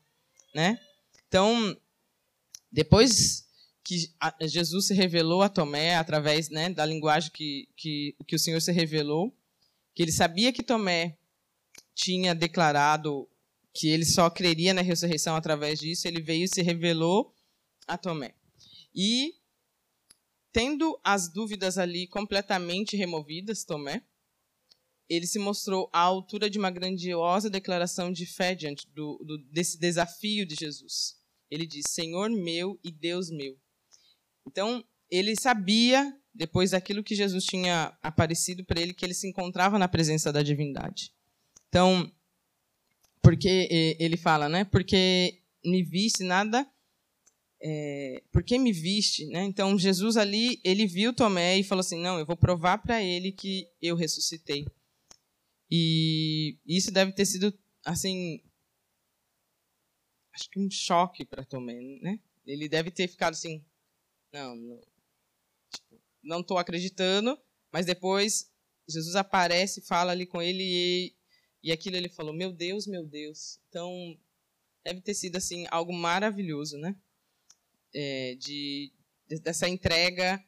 Né? 0.53 0.79
Então, 1.27 1.75
depois 2.71 3.45
que 3.83 4.09
Jesus 4.41 4.87
se 4.87 4.93
revelou 4.93 5.41
a 5.41 5.49
Tomé 5.49 5.95
através 5.95 6.49
né, 6.49 6.69
da 6.69 6.85
linguagem 6.85 7.31
que, 7.31 7.69
que, 7.77 8.15
que 8.25 8.35
o 8.35 8.39
Senhor 8.39 8.59
se 8.59 8.71
revelou, 8.71 9.33
que 9.95 10.03
ele 10.03 10.11
sabia 10.11 10.53
que 10.53 10.61
Tomé 10.61 11.17
tinha 11.95 12.35
declarado 12.35 13.27
que 13.73 13.87
ele 13.87 14.05
só 14.05 14.29
creria 14.29 14.73
na 14.73 14.81
ressurreição 14.81 15.35
através 15.35 15.79
disso, 15.79 16.07
ele 16.07 16.21
veio 16.21 16.43
e 16.43 16.47
se 16.47 16.61
revelou 16.61 17.33
a 17.87 17.97
Tomé. 17.97 18.35
E, 18.93 19.33
tendo 20.51 20.99
as 21.03 21.27
dúvidas 21.27 21.77
ali 21.77 22.07
completamente 22.07 22.95
removidas, 22.95 23.63
Tomé, 23.63 24.05
ele 25.09 25.27
se 25.27 25.39
mostrou 25.39 25.89
à 25.93 25.99
altura 25.99 26.49
de 26.49 26.57
uma 26.57 26.71
grandiosa 26.71 27.49
declaração 27.49 28.11
de 28.11 28.25
fé 28.25 28.55
diante 28.55 28.87
do, 28.87 29.17
do, 29.23 29.37
desse 29.37 29.77
desafio 29.77 30.45
de 30.45 30.55
Jesus. 30.55 31.19
Ele 31.49 31.67
diz: 31.67 31.85
Senhor 31.89 32.29
meu 32.29 32.79
e 32.83 32.91
Deus 32.91 33.29
meu. 33.29 33.57
Então, 34.47 34.83
ele 35.09 35.35
sabia, 35.35 36.17
depois 36.35 36.71
daquilo 36.71 37.03
que 37.03 37.15
Jesus 37.15 37.45
tinha 37.45 37.97
aparecido 38.03 38.63
para 38.63 38.81
ele, 38.81 38.93
que 38.93 39.05
ele 39.05 39.13
se 39.13 39.27
encontrava 39.27 39.79
na 39.79 39.87
presença 39.87 40.33
da 40.33 40.43
divindade. 40.43 41.13
Então, 41.69 42.11
porque 43.21 43.95
ele 43.99 44.17
fala, 44.17 44.49
né? 44.49 44.65
Porque 44.65 45.41
me 45.63 45.81
viste 45.81 46.23
nada, 46.23 46.69
é, 47.61 48.21
porque 48.31 48.59
me 48.59 48.71
viste, 48.71 49.25
né? 49.27 49.43
Então 49.45 49.79
Jesus 49.79 50.17
ali 50.17 50.59
ele 50.63 50.85
viu 50.85 51.13
Tomé 51.13 51.57
e 51.57 51.63
falou 51.63 51.79
assim, 51.79 51.99
não, 51.99 52.19
eu 52.19 52.25
vou 52.25 52.37
provar 52.37 52.79
para 52.79 53.01
ele 53.01 53.31
que 53.31 53.67
eu 53.81 53.95
ressuscitei. 53.95 54.67
E 55.71 56.57
isso 56.67 56.91
deve 56.91 57.13
ter 57.13 57.25
sido 57.25 57.57
assim, 57.83 58.41
acho 60.33 60.49
que 60.49 60.59
um 60.59 60.69
choque 60.69 61.25
para 61.25 61.45
Tomé, 61.45 61.81
né? 62.01 62.19
Ele 62.45 62.69
deve 62.69 62.91
ter 62.91 63.07
ficado 63.07 63.33
assim, 63.33 63.63
não, 64.31 64.55
não 64.55 64.94
não 66.25 66.41
estou 66.41 66.57
acreditando, 66.57 67.39
mas 67.71 67.85
depois 67.85 68.51
Jesus 68.87 69.15
aparece, 69.15 69.81
fala 69.81 70.11
ali 70.11 70.25
com 70.25 70.41
ele 70.41 70.63
e, 70.63 71.15
e 71.63 71.71
aquilo 71.71 71.95
ele 71.95 72.09
falou, 72.09 72.33
meu 72.33 72.51
Deus, 72.51 72.87
meu 72.87 73.05
Deus. 73.05 73.59
Então, 73.69 74.19
deve 74.83 75.01
ter 75.01 75.13
sido 75.13 75.37
assim 75.37 75.65
algo 75.69 75.93
maravilhoso, 75.93 76.77
né? 76.77 76.95
É, 77.93 78.35
de, 78.35 78.91
dessa 79.41 79.69
entrega 79.69 80.43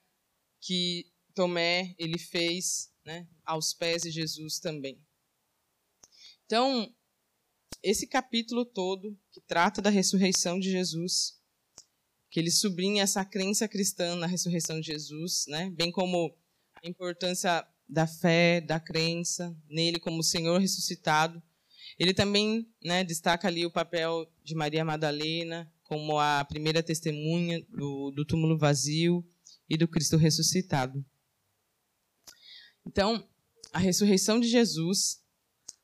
que 0.59 1.09
Tomé 1.33 1.95
ele 1.97 2.19
fez 2.19 2.91
né, 3.05 3.27
aos 3.45 3.73
pés 3.73 4.01
de 4.01 4.11
Jesus 4.11 4.59
também. 4.59 5.01
Então, 6.45 6.93
esse 7.81 8.07
capítulo 8.07 8.65
todo 8.65 9.17
que 9.31 9.39
trata 9.41 9.81
da 9.81 9.89
ressurreição 9.89 10.59
de 10.59 10.69
Jesus 10.71 11.36
que 12.29 12.39
ele 12.39 12.51
sublinha 12.51 13.03
essa 13.03 13.23
crença 13.23 13.67
cristã 13.67 14.15
na 14.15 14.27
ressurreição 14.27 14.79
de 14.79 14.87
Jesus, 14.87 15.45
né? 15.47 15.69
bem 15.69 15.91
como 15.91 16.35
a 16.83 16.87
importância 16.87 17.65
da 17.87 18.05
fé, 18.05 18.59
da 18.59 18.79
crença 18.79 19.55
nele 19.69 19.99
como 19.99 20.23
Senhor 20.23 20.59
ressuscitado. 20.59 21.41
Ele 21.97 22.13
também 22.13 22.69
né, 22.83 23.03
destaca 23.03 23.47
ali 23.47 23.65
o 23.65 23.71
papel 23.71 24.29
de 24.43 24.53
Maria 24.53 24.83
Madalena 24.83 25.71
como 25.83 26.19
a 26.19 26.43
primeira 26.43 26.83
testemunha 26.83 27.65
do, 27.69 28.11
do 28.11 28.25
túmulo 28.25 28.57
vazio 28.57 29.25
e 29.69 29.77
do 29.77 29.87
Cristo 29.87 30.17
ressuscitado. 30.17 31.03
Então, 32.85 33.25
a 33.71 33.79
ressurreição 33.79 34.39
de 34.39 34.49
Jesus 34.49 35.23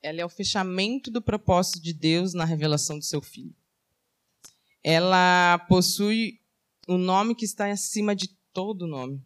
ela 0.02 0.20
é 0.20 0.26
o 0.26 0.30
fechamento 0.30 1.10
do 1.10 1.22
propósito 1.22 1.82
de 1.82 1.94
Deus 1.94 2.34
na 2.34 2.44
revelação 2.44 3.00
do 3.00 3.06
seu 3.06 3.22
Filho 3.22 3.56
ela 4.84 5.60
possui 5.70 6.40
o 6.88 6.96
um 6.96 6.98
nome 6.98 7.34
que 7.34 7.46
está 7.46 7.72
acima 7.72 8.16
de 8.16 8.28
todo 8.52 8.88
nome. 8.88 9.24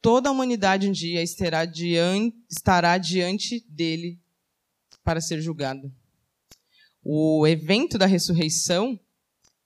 Toda 0.00 0.28
a 0.28 0.32
humanidade 0.32 0.88
um 0.88 0.92
dia 0.92 1.22
estará 1.22 1.64
diante, 1.64 2.36
estará 2.50 2.98
diante 2.98 3.64
dele 3.68 4.20
para 5.02 5.20
ser 5.20 5.40
julgada. 5.40 5.90
O 7.02 7.46
evento 7.46 7.96
da 7.96 8.06
ressurreição 8.06 8.98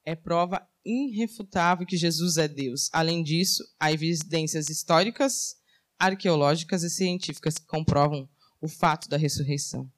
é 0.04 0.14
prova 0.14 0.66
irrefutável 0.84 1.86
que 1.86 1.96
Jesus 1.96 2.36
é 2.36 2.46
Deus. 2.46 2.88
Além 2.92 3.22
disso, 3.22 3.64
há 3.78 3.90
evidências 3.92 4.70
históricas, 4.70 5.56
arqueológicas 5.98 6.82
e 6.82 6.90
científicas 6.90 7.58
que 7.58 7.66
comprovam 7.66 8.28
o 8.60 8.68
fato 8.68 9.08
da 9.08 9.16
ressurreição. 9.16 9.90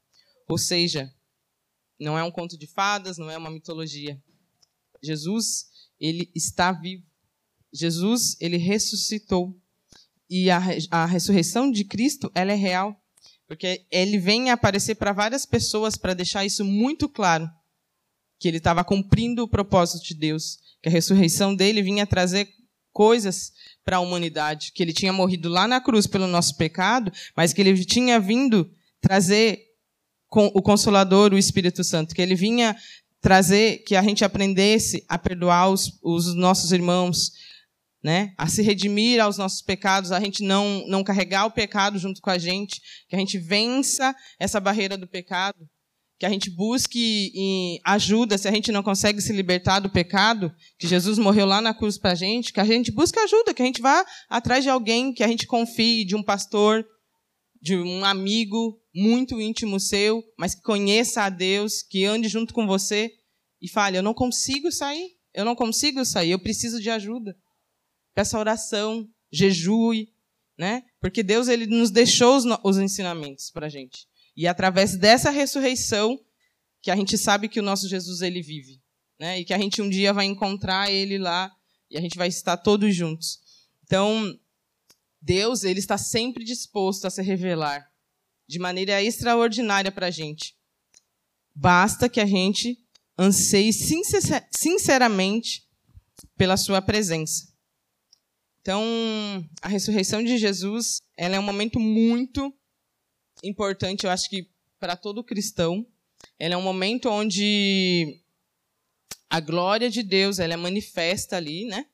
Ou 0.49 0.57
seja, 0.57 1.13
não 2.01 2.17
é 2.17 2.23
um 2.23 2.31
conto 2.31 2.57
de 2.57 2.67
fadas, 2.67 3.19
não 3.19 3.31
é 3.31 3.37
uma 3.37 3.51
mitologia. 3.51 4.21
Jesus, 5.03 5.67
ele 6.01 6.31
está 6.35 6.73
vivo. 6.73 7.05
Jesus, 7.73 8.37
ele 8.41 8.57
ressuscitou. 8.57 9.57
E 10.31 10.51
a, 10.51 10.61
a 10.91 11.07
ressurreição 11.07 11.71
de 11.71 11.85
Cristo, 11.85 12.31
ela 12.35 12.53
é 12.53 12.57
real. 12.57 12.97
Porque 13.47 13.87
ele 13.91 14.19
vem 14.19 14.51
aparecer 14.51 14.95
para 14.95 15.13
várias 15.13 15.47
pessoas 15.47 15.97
para 15.97 16.13
deixar 16.15 16.45
isso 16.45 16.65
muito 16.65 17.09
claro. 17.09 17.49
Que 18.39 18.47
ele 18.47 18.59
estava 18.59 18.85
cumprindo 18.85 19.43
o 19.43 19.49
propósito 19.49 20.05
de 20.05 20.15
Deus. 20.15 20.59
Que 20.83 20.89
a 20.89 20.93
ressurreição 20.93 21.55
dele 21.55 21.83
vinha 21.83 22.07
trazer 22.07 22.49
coisas 22.93 23.53
para 23.85 23.97
a 23.97 24.01
humanidade. 24.01 24.73
Que 24.75 24.83
ele 24.83 24.93
tinha 24.93 25.13
morrido 25.13 25.49
lá 25.49 25.67
na 25.67 25.81
cruz 25.81 26.07
pelo 26.07 26.27
nosso 26.27 26.57
pecado, 26.57 27.11
mas 27.35 27.53
que 27.53 27.61
ele 27.61 27.85
tinha 27.85 28.21
vindo 28.21 28.71
trazer 29.01 29.65
o 30.31 30.61
Consolador, 30.61 31.33
o 31.33 31.39
Espírito 31.39 31.83
Santo. 31.83 32.15
Que 32.15 32.21
ele 32.21 32.35
vinha 32.35 32.77
trazer, 33.21 33.79
que 33.85 33.97
a 33.97 34.03
gente 34.03 34.25
aprendesse 34.25 35.05
a 35.09 35.19
perdoar 35.19 35.71
os, 35.71 35.99
os 36.03 36.35
nossos 36.35 36.73
irmãos, 36.73 37.33
né, 38.03 38.33
a 38.39 38.47
se 38.47 38.63
redimir 38.63 39.21
aos 39.21 39.37
nossos 39.37 39.61
pecados, 39.61 40.13
a 40.13 40.21
gente 40.21 40.43
não, 40.43 40.85
não 40.87 41.03
carregar 41.03 41.47
o 41.47 41.51
pecado 41.51 41.99
junto 41.99 42.21
com 42.21 42.31
a 42.31 42.39
gente, 42.39 42.81
que 43.09 43.17
a 43.17 43.19
gente 43.19 43.39
vença 43.39 44.15
essa 44.39 44.61
barreira 44.61 44.97
do 44.97 45.09
pecado, 45.09 45.59
que 46.19 46.27
a 46.27 46.31
gente 46.31 46.51
busque 46.51 47.33
ajuda 47.85 48.37
se 48.37 48.49
a 48.49 48.51
gente 48.51 48.73
não 48.73 48.83
consegue 48.83 49.21
se 49.21 49.33
libertar 49.33 49.79
do 49.79 49.91
pecado, 49.91 50.53
que 50.77 50.89
Jesus 50.89 51.17
morreu 51.17 51.47
lá 51.47 51.61
na 51.61 51.73
cruz 51.73 51.97
para 51.97 52.13
a 52.13 52.15
gente, 52.15 52.53
que 52.53 52.61
a 52.61 52.65
gente 52.65 52.91
busque 52.91 53.19
ajuda, 53.19 53.55
que 53.55 53.63
a 53.63 53.65
gente 53.65 53.81
vá 53.81 54.05
atrás 54.29 54.65
de 54.65 54.71
alguém 54.71 55.13
que 55.13 55.23
a 55.23 55.29
gente 55.29 55.47
confie, 55.47 56.05
de 56.05 56.17
um 56.17 56.23
pastor, 56.23 56.85
de 57.63 57.77
um 57.77 58.05
amigo 58.05 58.81
muito 58.99 59.41
íntimo 59.41 59.79
seu, 59.79 60.25
mas 60.37 60.55
que 60.55 60.63
conheça 60.63 61.23
a 61.23 61.29
Deus, 61.29 61.83
que 61.83 62.05
ande 62.05 62.29
junto 62.29 62.53
com 62.53 62.67
você 62.67 63.13
e 63.61 63.69
fale: 63.69 63.97
Eu 63.97 64.03
não 64.03 64.15
consigo 64.15 64.71
sair, 64.73 65.17
eu 65.33 65.45
não 65.45 65.55
consigo 65.55 66.05
sair, 66.05 66.31
eu 66.31 66.39
preciso 66.39 66.81
de 66.81 66.91
ajuda 66.91 67.37
peça 68.19 68.37
oração, 68.37 69.09
jejue, 69.31 70.13
né? 70.59 70.83
Porque 71.01 71.23
Deus 71.23 71.47
ele 71.47 71.67
nos 71.67 71.89
deixou 71.89 72.37
os, 72.37 72.45
os 72.65 72.77
ensinamentos 72.77 73.49
para 73.49 73.67
a 73.67 73.69
gente. 73.69 74.09
E 74.37 74.45
é 74.45 74.49
através 74.49 74.97
dessa 74.97 75.31
ressurreição 75.31 76.19
que 76.83 76.91
a 76.91 76.97
gente 76.97 77.17
sabe 77.17 77.49
que 77.49 77.61
o 77.61 77.63
nosso 77.63 77.89
Jesus 77.89 78.21
ele 78.21 78.43
vive, 78.43 78.83
né? 79.21 79.39
E 79.39 79.45
que 79.45 79.55
a 79.55 79.59
gente 79.59 79.81
um 79.81 79.89
dia 79.89 80.13
vai 80.13 80.25
encontrar 80.25 80.91
ele 80.91 81.17
lá 81.17 81.55
e 81.89 81.97
a 81.97 82.01
gente 82.01 82.19
vai 82.19 82.27
estar 82.27 82.57
todos 82.57 82.93
juntos. 82.93 83.39
Então, 83.85 84.37
Deus 85.23 85.63
ele 85.63 85.79
está 85.79 85.97
sempre 85.97 86.43
disposto 86.43 87.05
a 87.05 87.11
se 87.11 87.23
revelar 87.23 87.88
de 88.49 88.59
maneira 88.59 89.03
extraordinária 89.03 89.93
para 89.93 90.07
a 90.07 90.11
gente. 90.11 90.57
Basta 91.55 92.09
que 92.09 92.21
a 92.21 92.27
gente 92.27 92.79
anseie 93.19 93.73
sinceramente 93.73 95.69
pela 96.37 96.57
sua 96.57 96.81
presença. 96.81 97.53
Então, 98.61 98.83
a 99.61 99.69
ressurreição 99.69 100.23
de 100.23 100.39
Jesus, 100.39 101.01
ela 101.17 101.37
é 101.37 101.39
um 101.41 101.43
momento 101.43 101.79
muito 101.79 102.53
importante, 103.43 104.05
eu 104.05 104.11
acho 104.11 104.29
que 104.29 104.51
para 104.79 104.97
todo 104.97 105.25
cristão. 105.25 105.87
Ela 106.39 106.55
é 106.55 106.57
um 106.57 106.63
momento 106.63 107.09
onde 107.09 108.21
a 109.31 109.41
glória 109.41 109.91
de 109.91 110.03
Deus, 110.03 110.39
ela 110.39 110.55
é 110.55 110.57
manifesta 110.57 111.37
ali, 111.37 111.67
né? 111.67 111.87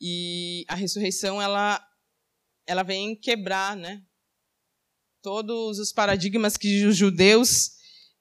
E 0.00 0.64
a 0.68 0.74
ressurreição 0.74 1.40
ela 1.40 1.82
ela 2.66 2.82
vem 2.82 3.14
quebrar, 3.14 3.76
né? 3.76 4.02
Todos 5.26 5.80
os 5.80 5.90
paradigmas 5.90 6.56
que 6.56 6.84
os 6.84 6.96
judeus 6.96 7.72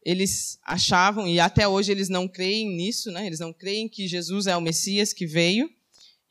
eles 0.03 0.57
achavam 0.63 1.27
e 1.27 1.39
até 1.39 1.67
hoje 1.67 1.91
eles 1.91 2.09
não 2.09 2.27
creem 2.27 2.75
nisso, 2.75 3.11
né? 3.11 3.27
Eles 3.27 3.39
não 3.39 3.53
creem 3.53 3.87
que 3.87 4.07
Jesus 4.07 4.47
é 4.47 4.57
o 4.57 4.61
Messias 4.61 5.13
que 5.13 5.27
veio 5.27 5.69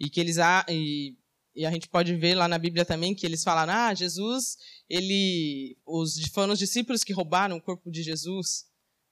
e 0.01 0.11
que 0.11 0.19
eles 0.19 0.37
e, 0.69 1.17
e 1.55 1.65
a 1.65 1.71
gente 1.71 1.89
pode 1.89 2.17
ver 2.17 2.35
lá 2.35 2.49
na 2.49 2.59
Bíblia 2.59 2.85
também 2.85 3.15
que 3.15 3.25
eles 3.25 3.45
falaram: 3.45 3.73
"Ah, 3.73 3.95
Jesus, 3.95 4.57
ele 4.91 5.79
os 5.87 6.21
foram 6.35 6.55
os 6.55 6.59
discípulos 6.59 7.05
que 7.05 7.13
roubaram 7.13 7.57
o 7.57 7.63
corpo 7.63 7.89
de 7.89 8.03
Jesus". 8.03 8.65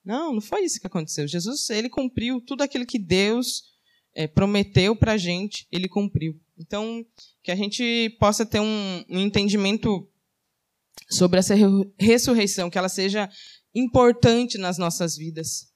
Não, 0.05 0.35
não 0.35 0.41
foi 0.41 0.65
isso 0.65 0.81
que 0.81 0.89
aconteceu. 0.89 1.29
Jesus, 1.29 1.71
ele 1.71 1.89
cumpriu 1.89 2.41
tudo 2.41 2.63
aquilo 2.63 2.85
que 2.85 2.99
Deus 2.99 3.63
é, 4.17 4.27
prometeu 4.27 4.97
para 4.97 5.13
a 5.13 5.17
gente, 5.17 5.69
ele 5.71 5.89
cumpriu. 5.89 6.41
Então, 6.59 7.07
que 7.41 7.53
a 7.53 7.57
gente 7.57 8.17
possa 8.19 8.45
ter 8.45 8.59
um, 8.59 9.05
um 9.09 9.21
entendimento 9.21 10.12
sobre 11.11 11.39
essa 11.39 11.55
ressurreição, 11.99 12.71
que 12.71 12.79
ela 12.79 12.89
seja 12.89 13.29
importante 13.75 14.59
nas 14.59 14.79
nossas 14.79 15.17
vidas 15.17 15.73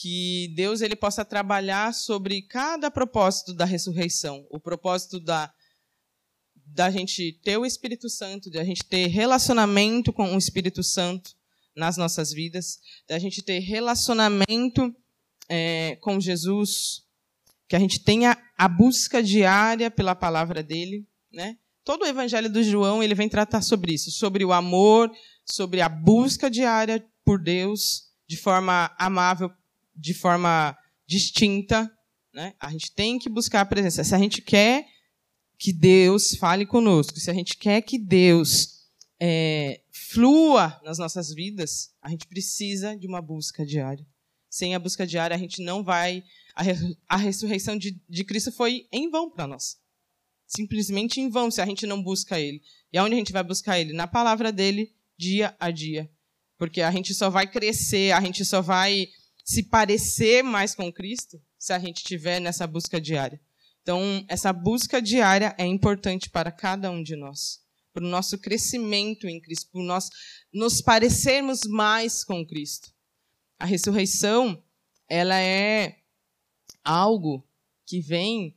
que 0.00 0.52
Deus 0.54 0.80
ele 0.80 0.94
possa 0.94 1.24
trabalhar 1.24 1.92
sobre 1.92 2.42
cada 2.42 2.88
propósito 2.88 3.52
da 3.52 3.64
ressurreição, 3.64 4.46
o 4.48 4.60
propósito 4.60 5.18
da 5.18 5.52
da 6.70 6.90
gente 6.90 7.32
ter 7.42 7.56
o 7.56 7.64
Espírito 7.64 8.10
Santo, 8.10 8.50
de 8.50 8.58
a 8.58 8.64
gente 8.64 8.84
ter 8.84 9.06
relacionamento 9.06 10.12
com 10.12 10.34
o 10.34 10.38
Espírito 10.38 10.82
Santo 10.82 11.34
nas 11.74 11.96
nossas 11.96 12.30
vidas, 12.30 12.78
da 13.08 13.18
gente 13.18 13.42
ter 13.42 13.58
relacionamento 13.60 14.94
é, 15.48 15.96
com 15.96 16.20
Jesus, 16.20 17.06
que 17.66 17.74
a 17.74 17.78
gente 17.78 18.00
tenha 18.00 18.36
a 18.56 18.68
busca 18.68 19.22
diária 19.22 19.90
pela 19.90 20.14
palavra 20.14 20.62
dele, 20.62 21.08
né? 21.32 21.56
Todo 21.88 22.02
o 22.02 22.06
Evangelho 22.06 22.52
do 22.52 22.62
João 22.62 23.02
ele 23.02 23.14
vem 23.14 23.30
tratar 23.30 23.62
sobre 23.62 23.94
isso, 23.94 24.10
sobre 24.10 24.44
o 24.44 24.52
amor, 24.52 25.10
sobre 25.42 25.80
a 25.80 25.88
busca 25.88 26.50
diária 26.50 27.02
por 27.24 27.42
Deus 27.42 28.10
de 28.28 28.36
forma 28.36 28.94
amável 28.98 29.50
de 29.96 30.12
forma 30.12 30.76
distinta. 31.06 31.90
Né? 32.34 32.52
A 32.60 32.70
gente 32.70 32.92
tem 32.92 33.18
que 33.18 33.30
buscar 33.30 33.62
a 33.62 33.64
presença. 33.64 34.04
Se 34.04 34.14
a 34.14 34.18
gente 34.18 34.42
quer 34.42 34.86
que 35.58 35.72
Deus 35.72 36.36
fale 36.36 36.66
conosco, 36.66 37.18
se 37.18 37.30
a 37.30 37.32
gente 37.32 37.56
quer 37.56 37.80
que 37.80 37.98
Deus 37.98 38.84
é, 39.18 39.80
flua 39.90 40.78
nas 40.84 40.98
nossas 40.98 41.32
vidas, 41.32 41.94
a 42.02 42.10
gente 42.10 42.26
precisa 42.26 42.94
de 42.98 43.06
uma 43.06 43.22
busca 43.22 43.64
diária. 43.64 44.06
Sem 44.50 44.74
a 44.74 44.78
busca 44.78 45.06
diária, 45.06 45.34
a 45.34 45.38
gente 45.38 45.62
não 45.62 45.82
vai. 45.82 46.22
A, 47.08 47.16
ressurreição 47.16 47.78
de, 47.78 47.98
de 48.06 48.24
Cristo 48.24 48.52
foi 48.52 48.86
em 48.92 49.08
vão 49.08 49.30
para 49.30 49.46
nós. 49.46 49.78
Simplesmente 50.48 51.20
em 51.20 51.28
vão 51.28 51.50
se 51.50 51.60
a 51.60 51.66
gente 51.66 51.86
não 51.86 52.02
busca 52.02 52.40
Ele. 52.40 52.62
E 52.90 52.96
aonde 52.96 53.14
a 53.14 53.18
gente 53.18 53.32
vai 53.32 53.44
buscar 53.44 53.78
Ele? 53.78 53.92
Na 53.92 54.06
palavra 54.06 54.50
dele, 54.50 54.94
dia 55.16 55.54
a 55.60 55.70
dia. 55.70 56.10
Porque 56.56 56.80
a 56.80 56.90
gente 56.90 57.12
só 57.14 57.28
vai 57.28 57.46
crescer, 57.46 58.12
a 58.12 58.20
gente 58.20 58.44
só 58.46 58.62
vai 58.62 59.08
se 59.44 59.62
parecer 59.62 60.42
mais 60.42 60.74
com 60.74 60.90
Cristo 60.90 61.40
se 61.58 61.72
a 61.72 61.78
gente 61.78 62.02
tiver 62.02 62.40
nessa 62.40 62.66
busca 62.66 62.98
diária. 62.98 63.40
Então, 63.82 64.24
essa 64.26 64.52
busca 64.52 65.00
diária 65.02 65.54
é 65.58 65.66
importante 65.66 66.30
para 66.30 66.50
cada 66.50 66.90
um 66.90 67.02
de 67.02 67.14
nós, 67.14 67.60
para 67.92 68.04
o 68.04 68.08
nosso 68.08 68.38
crescimento 68.38 69.26
em 69.28 69.40
Cristo, 69.40 69.70
para 69.70 69.82
nós 69.82 70.08
nos 70.52 70.80
parecermos 70.80 71.60
mais 71.66 72.24
com 72.24 72.46
Cristo. 72.46 72.90
A 73.58 73.64
ressurreição, 73.64 74.62
ela 75.08 75.40
é 75.40 75.98
algo 76.84 77.46
que 77.86 78.00
vem 78.00 78.56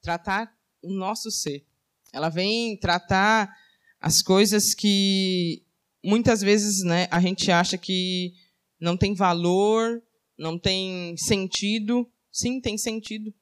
tratar 0.00 0.57
o 0.82 0.92
nosso 0.92 1.30
ser. 1.30 1.66
Ela 2.12 2.28
vem 2.28 2.76
tratar 2.76 3.54
as 4.00 4.22
coisas 4.22 4.74
que 4.74 5.62
muitas 6.04 6.40
vezes 6.40 6.82
né, 6.82 7.08
a 7.10 7.20
gente 7.20 7.50
acha 7.50 7.76
que 7.76 8.34
não 8.80 8.96
tem 8.96 9.14
valor, 9.14 10.02
não 10.38 10.58
tem 10.58 11.16
sentido. 11.16 12.10
Sim, 12.30 12.60
tem 12.60 12.78
sentido. 12.78 13.34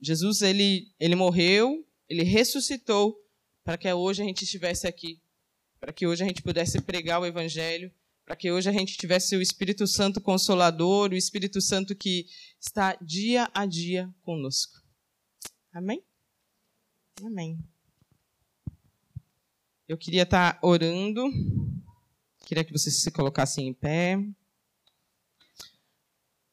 Jesus 0.00 0.42
ele 0.42 0.92
ele 0.98 1.14
morreu, 1.14 1.86
ele 2.08 2.22
ressuscitou 2.22 3.16
para 3.64 3.76
que 3.76 3.92
hoje 3.92 4.22
a 4.22 4.24
gente 4.24 4.44
estivesse 4.44 4.86
aqui, 4.86 5.20
para 5.80 5.92
que 5.92 6.06
hoje 6.06 6.22
a 6.22 6.26
gente 6.26 6.42
pudesse 6.42 6.80
pregar 6.80 7.20
o 7.20 7.26
evangelho, 7.26 7.92
para 8.24 8.36
que 8.36 8.50
hoje 8.50 8.68
a 8.68 8.72
gente 8.72 8.96
tivesse 8.96 9.36
o 9.36 9.42
Espírito 9.42 9.86
Santo 9.86 10.20
consolador, 10.20 11.10
o 11.10 11.16
Espírito 11.16 11.60
Santo 11.60 11.94
que 11.94 12.26
está 12.60 12.96
dia 13.00 13.50
a 13.52 13.66
dia 13.66 14.12
conosco. 14.22 14.80
Amém? 15.72 16.02
Amém. 17.24 17.58
Eu 19.88 19.98
queria 19.98 20.22
estar 20.22 20.58
orando. 20.62 21.22
Queria 22.46 22.64
que 22.64 22.72
vocês 22.72 22.96
se 22.96 23.10
colocassem 23.10 23.68
em 23.68 23.74
pé. 23.74 24.18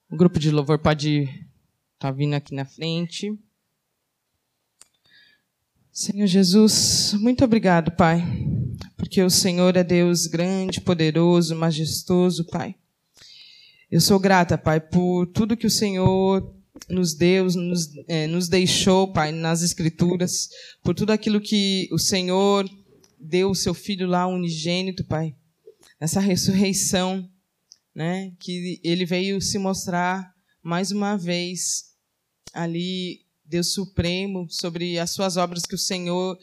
O 0.09 0.17
grupo 0.17 0.39
de 0.39 0.49
louvor 0.49 0.79
pode 0.79 1.23
estar 1.23 1.39
tá 1.99 2.11
vindo 2.11 2.33
aqui 2.33 2.55
na 2.55 2.65
frente. 2.65 3.37
Senhor 5.91 6.27
Jesus, 6.27 7.13
muito 7.13 7.45
obrigado, 7.45 7.91
Pai, 7.91 8.21
porque 8.97 9.21
o 9.21 9.29
Senhor 9.29 9.77
é 9.77 9.83
Deus 9.83 10.27
grande, 10.27 10.81
poderoso, 10.81 11.55
majestoso, 11.55 12.45
Pai. 12.45 12.75
Eu 13.89 14.01
sou 14.01 14.19
grata, 14.19 14.57
Pai, 14.57 14.81
por 14.81 15.27
tudo 15.27 15.55
que 15.55 15.67
o 15.67 15.71
Senhor 15.71 16.53
nos 16.89 17.13
deu, 17.13 17.45
nos, 17.45 17.89
é, 18.07 18.27
nos 18.27 18.47
deixou, 18.47 19.11
Pai, 19.11 19.31
nas 19.31 19.61
Escrituras, 19.61 20.49
por 20.83 20.93
tudo 20.93 21.11
aquilo 21.11 21.41
que 21.41 21.87
o 21.91 21.97
Senhor 21.97 22.69
deu 23.19 23.49
o 23.49 23.55
seu 23.55 23.73
Filho 23.73 24.07
lá 24.07 24.27
unigênito, 24.27 25.03
Pai, 25.05 25.35
nessa 25.99 26.19
ressurreição 26.19 27.29
né, 27.95 28.33
que 28.39 28.79
ele 28.83 29.05
veio 29.05 29.41
se 29.41 29.57
mostrar 29.57 30.33
mais 30.61 30.91
uma 30.91 31.17
vez 31.17 31.93
ali, 32.53 33.21
Deus 33.45 33.73
Supremo, 33.73 34.47
sobre 34.49 34.99
as 34.99 35.11
suas 35.11 35.37
obras 35.37 35.63
que 35.63 35.75
o 35.75 35.79
Senhor 35.79 36.37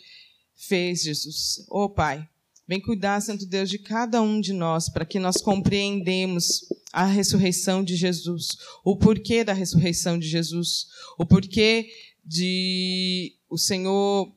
fez, 0.55 1.03
Jesus. 1.03 1.59
Ô 1.69 1.85
oh, 1.85 1.91
Pai, 1.91 2.27
vem 2.73 2.81
cuidar, 2.81 3.21
Santo 3.21 3.45
Deus, 3.45 3.69
de 3.69 3.79
cada 3.79 4.23
um 4.23 4.41
de 4.41 4.55
nós, 4.55 4.89
para 4.89 5.05
que 5.05 5.19
nós 5.19 5.43
compreendemos 5.43 6.61
a 6.91 7.05
ressurreição 7.05 7.85
de 7.85 7.97
Jesus, 7.97 8.49
o 8.83 8.97
porquê 8.97 9.45
da 9.45 9.53
ressurreição 9.53 10.19
de 10.19 10.27
Jesus, 10.27 10.87
o 11.19 11.27
porquê 11.27 11.91
de 12.25 13.35
o 13.51 13.59
Senhor 13.59 14.35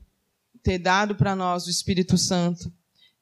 ter 0.62 0.80
dado 0.80 1.16
para 1.16 1.34
nós 1.34 1.66
o 1.66 1.70
Espírito 1.70 2.18
Santo, 2.18 2.70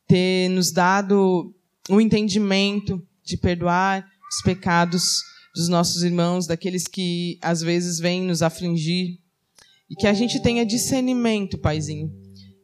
ter 0.07 0.49
nos 0.49 0.71
dado 0.71 1.53
o 1.87 2.01
entendimento 2.01 2.99
de 3.23 3.37
perdoar 3.37 4.09
os 4.31 4.41
pecados 4.41 5.21
dos 5.53 5.69
nossos 5.69 6.01
irmãos, 6.01 6.47
daqueles 6.47 6.87
que 6.87 7.37
às 7.39 7.61
vezes 7.61 7.99
vêm 7.99 8.23
nos 8.23 8.41
afligir. 8.41 9.19
E 9.87 9.95
que 9.95 10.07
a 10.07 10.13
gente 10.13 10.41
tenha 10.41 10.65
discernimento, 10.65 11.59
Paizinho, 11.59 12.11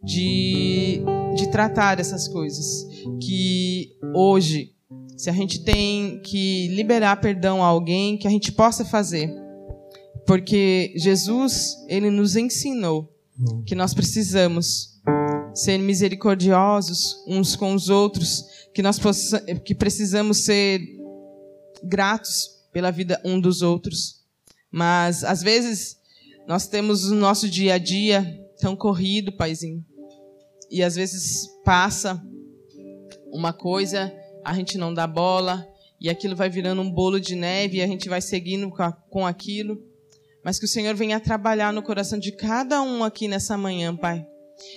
de, 0.03 1.03
de 1.36 1.49
tratar 1.51 1.99
essas 1.99 2.27
coisas. 2.27 2.88
Que 3.21 3.97
hoje, 4.13 4.73
se 5.17 5.30
a 5.30 5.34
gente 5.34 5.63
tem 5.63 6.21
que 6.21 6.67
liberar 6.69 7.17
perdão 7.17 7.63
a 7.63 7.67
alguém, 7.67 8.17
que 8.17 8.27
a 8.27 8.32
gente 8.32 8.51
possa 8.51 8.86
fazer. 8.86 9.34
Porque 10.25 10.93
Jesus, 10.95 11.75
ele 11.88 12.09
nos 12.09 12.36
ensinou 12.36 13.11
que 13.65 13.73
nós 13.73 13.93
precisamos 13.93 14.99
ser 15.53 15.77
misericordiosos 15.77 17.23
uns 17.27 17.55
com 17.55 17.73
os 17.73 17.89
outros, 17.89 18.45
que 18.73 18.82
nós 18.82 18.99
possa, 18.99 19.41
que 19.41 19.73
precisamos 19.73 20.39
ser 20.39 20.82
gratos 21.84 22.49
pela 22.71 22.91
vida 22.91 23.19
um 23.23 23.39
dos 23.39 23.61
outros. 23.61 24.23
Mas 24.71 25.23
às 25.23 25.41
vezes 25.41 25.97
nós 26.47 26.67
temos 26.67 27.05
o 27.05 27.15
nosso 27.15 27.49
dia 27.49 27.75
a 27.75 27.77
dia 27.77 28.23
tão 28.59 28.75
corrido, 28.75 29.32
paizinho. 29.32 29.84
E 30.70 30.84
às 30.84 30.95
vezes 30.95 31.47
passa 31.63 32.22
uma 33.32 33.53
coisa, 33.53 34.13
a 34.43 34.53
gente 34.53 34.78
não 34.78 34.93
dá 34.93 35.07
bola, 35.07 35.67
e 35.99 36.09
aquilo 36.09 36.36
vai 36.36 36.49
virando 36.49 36.82
um 36.82 36.89
bolo 36.89 37.20
de 37.20 37.36
neve 37.36 37.78
e 37.78 37.82
a 37.82 37.88
gente 37.88 38.07
vai 38.07 38.22
seguindo 38.22 38.72
com 39.09 39.26
aquilo. 39.26 39.84
Mas 40.43 40.57
que 40.57 40.65
o 40.65 40.70
Senhor 40.70 40.95
venha 40.95 41.20
trabalhar 41.20 41.74
no 41.74 41.84
coração 41.84 42.17
de 42.17 42.32
cada 42.32 42.82
um 42.82 43.03
aqui 43.03 43.28
nessa 43.28 43.57
manhã, 43.57 43.95
Pai. 43.95 44.26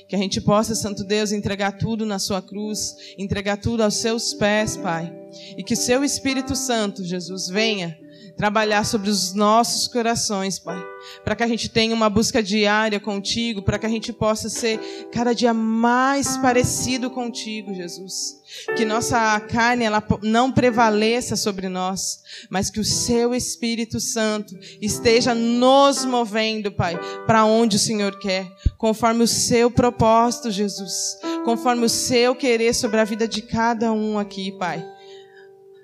Que 0.09 0.16
a 0.16 0.18
gente 0.18 0.40
possa, 0.40 0.74
Santo 0.74 1.05
Deus, 1.05 1.32
entregar 1.32 1.72
tudo 1.72 2.05
na 2.05 2.18
Sua 2.18 2.43
cruz, 2.43 2.95
entregar 3.16 3.57
tudo 3.57 3.82
aos 3.82 3.95
Seus 3.95 4.34
pés, 4.34 4.76
Pai. 4.76 5.12
E 5.57 5.62
que 5.62 5.74
o 5.74 5.76
Seu 5.76 6.03
Espírito 6.05 6.57
Santo, 6.57 7.05
Jesus, 7.05 7.49
venha 7.49 7.97
trabalhar 8.36 8.84
sobre 8.84 9.09
os 9.09 9.34
nossos 9.34 9.86
corações, 9.86 10.59
Pai, 10.59 10.80
para 11.24 11.36
que 11.36 11.42
a 11.42 11.46
gente 11.46 11.68
tenha 11.68 11.94
uma 11.94 12.09
busca 12.09 12.42
diária 12.42 13.00
contigo, 13.00 13.62
para 13.62 13.78
que 13.78 13.86
a 13.86 13.88
gente 13.88 14.12
possa 14.12 14.48
ser 14.48 14.78
cada 15.12 15.34
dia 15.34 15.55
mais 15.55 16.36
parecido 16.36 17.11
contigo, 17.11 17.74
Jesus. 17.74 18.40
Que 18.76 18.84
nossa 18.84 19.40
carne 19.40 19.84
ela 19.84 20.03
não 20.22 20.53
prevaleça 20.53 21.36
sobre 21.36 21.68
nós, 21.68 22.22
mas 22.50 22.70
que 22.70 22.80
o 22.80 22.84
seu 22.84 23.34
Espírito 23.34 23.98
Santo 23.98 24.55
esteja 24.80 25.34
nos 25.34 26.05
movendo, 26.05 26.70
Pai, 26.70 26.98
para 27.26 27.44
onde 27.44 27.76
o 27.76 27.80
Senhor 27.80 28.18
quer, 28.18 28.46
conforme 28.76 29.24
o 29.24 29.28
seu 29.28 29.70
propósito, 29.70 30.50
Jesus, 30.50 31.18
conforme 31.44 31.86
o 31.86 31.88
seu 31.88 32.34
querer 32.34 32.74
sobre 32.74 33.00
a 33.00 33.05
vida 33.05 33.26
de 33.26 33.42
cada 33.42 33.90
um 33.92 34.18
aqui, 34.18 34.53
Pai. 34.53 34.84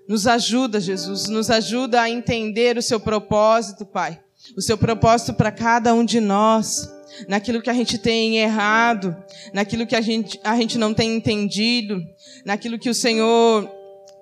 Nos 0.07 0.27
ajuda, 0.27 0.81
Jesus, 0.81 1.27
nos 1.29 1.51
ajuda 1.51 2.01
a 2.01 2.11
entender 2.11 2.79
o 2.79 2.83
seu 2.83 2.99
propósito, 2.99 3.85
Pai. 3.85 4.21
O 4.57 4.63
seu 4.63 4.77
propósito 4.77 5.35
para 5.35 5.53
cada 5.53 5.93
um 5.95 6.05
de 6.05 6.21
nós, 6.21 6.91
naquilo 7.29 7.63
que 7.63 7.71
a 7.71 7.75
gente 7.75 7.99
tem 7.99 8.39
errado, 8.39 9.17
naquilo 9.53 9.87
que 9.87 9.97
a 9.97 10.01
gente, 10.01 10.41
a 10.43 10.57
gente 10.57 10.79
não 10.79 10.95
tem 10.95 11.17
entendido, 11.17 12.01
naquilo 12.45 12.79
que 12.79 12.91
o 12.91 12.95
Senhor 12.95 13.69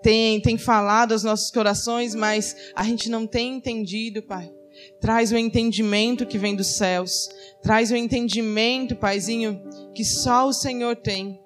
tem, 0.03 0.41
tem 0.41 0.57
falado 0.57 1.13
aos 1.13 1.23
nossos 1.23 1.51
corações, 1.51 2.15
mas 2.15 2.57
a 2.75 2.85
gente 2.85 3.09
não 3.09 3.27
tem 3.27 3.57
entendido, 3.57 4.23
Pai. 4.23 4.51
Traz 5.01 5.33
o 5.33 5.37
entendimento 5.37 6.27
que 6.27 6.39
vem 6.39 6.55
dos 6.55 6.77
céus. 6.77 7.29
Traz 7.63 7.91
o 7.91 7.97
entendimento, 7.97 8.95
Paizinho, 8.95 9.63
que 9.95 10.05
só 10.05 10.47
o 10.47 10.53
Senhor 10.53 10.97
tem. 10.97 11.41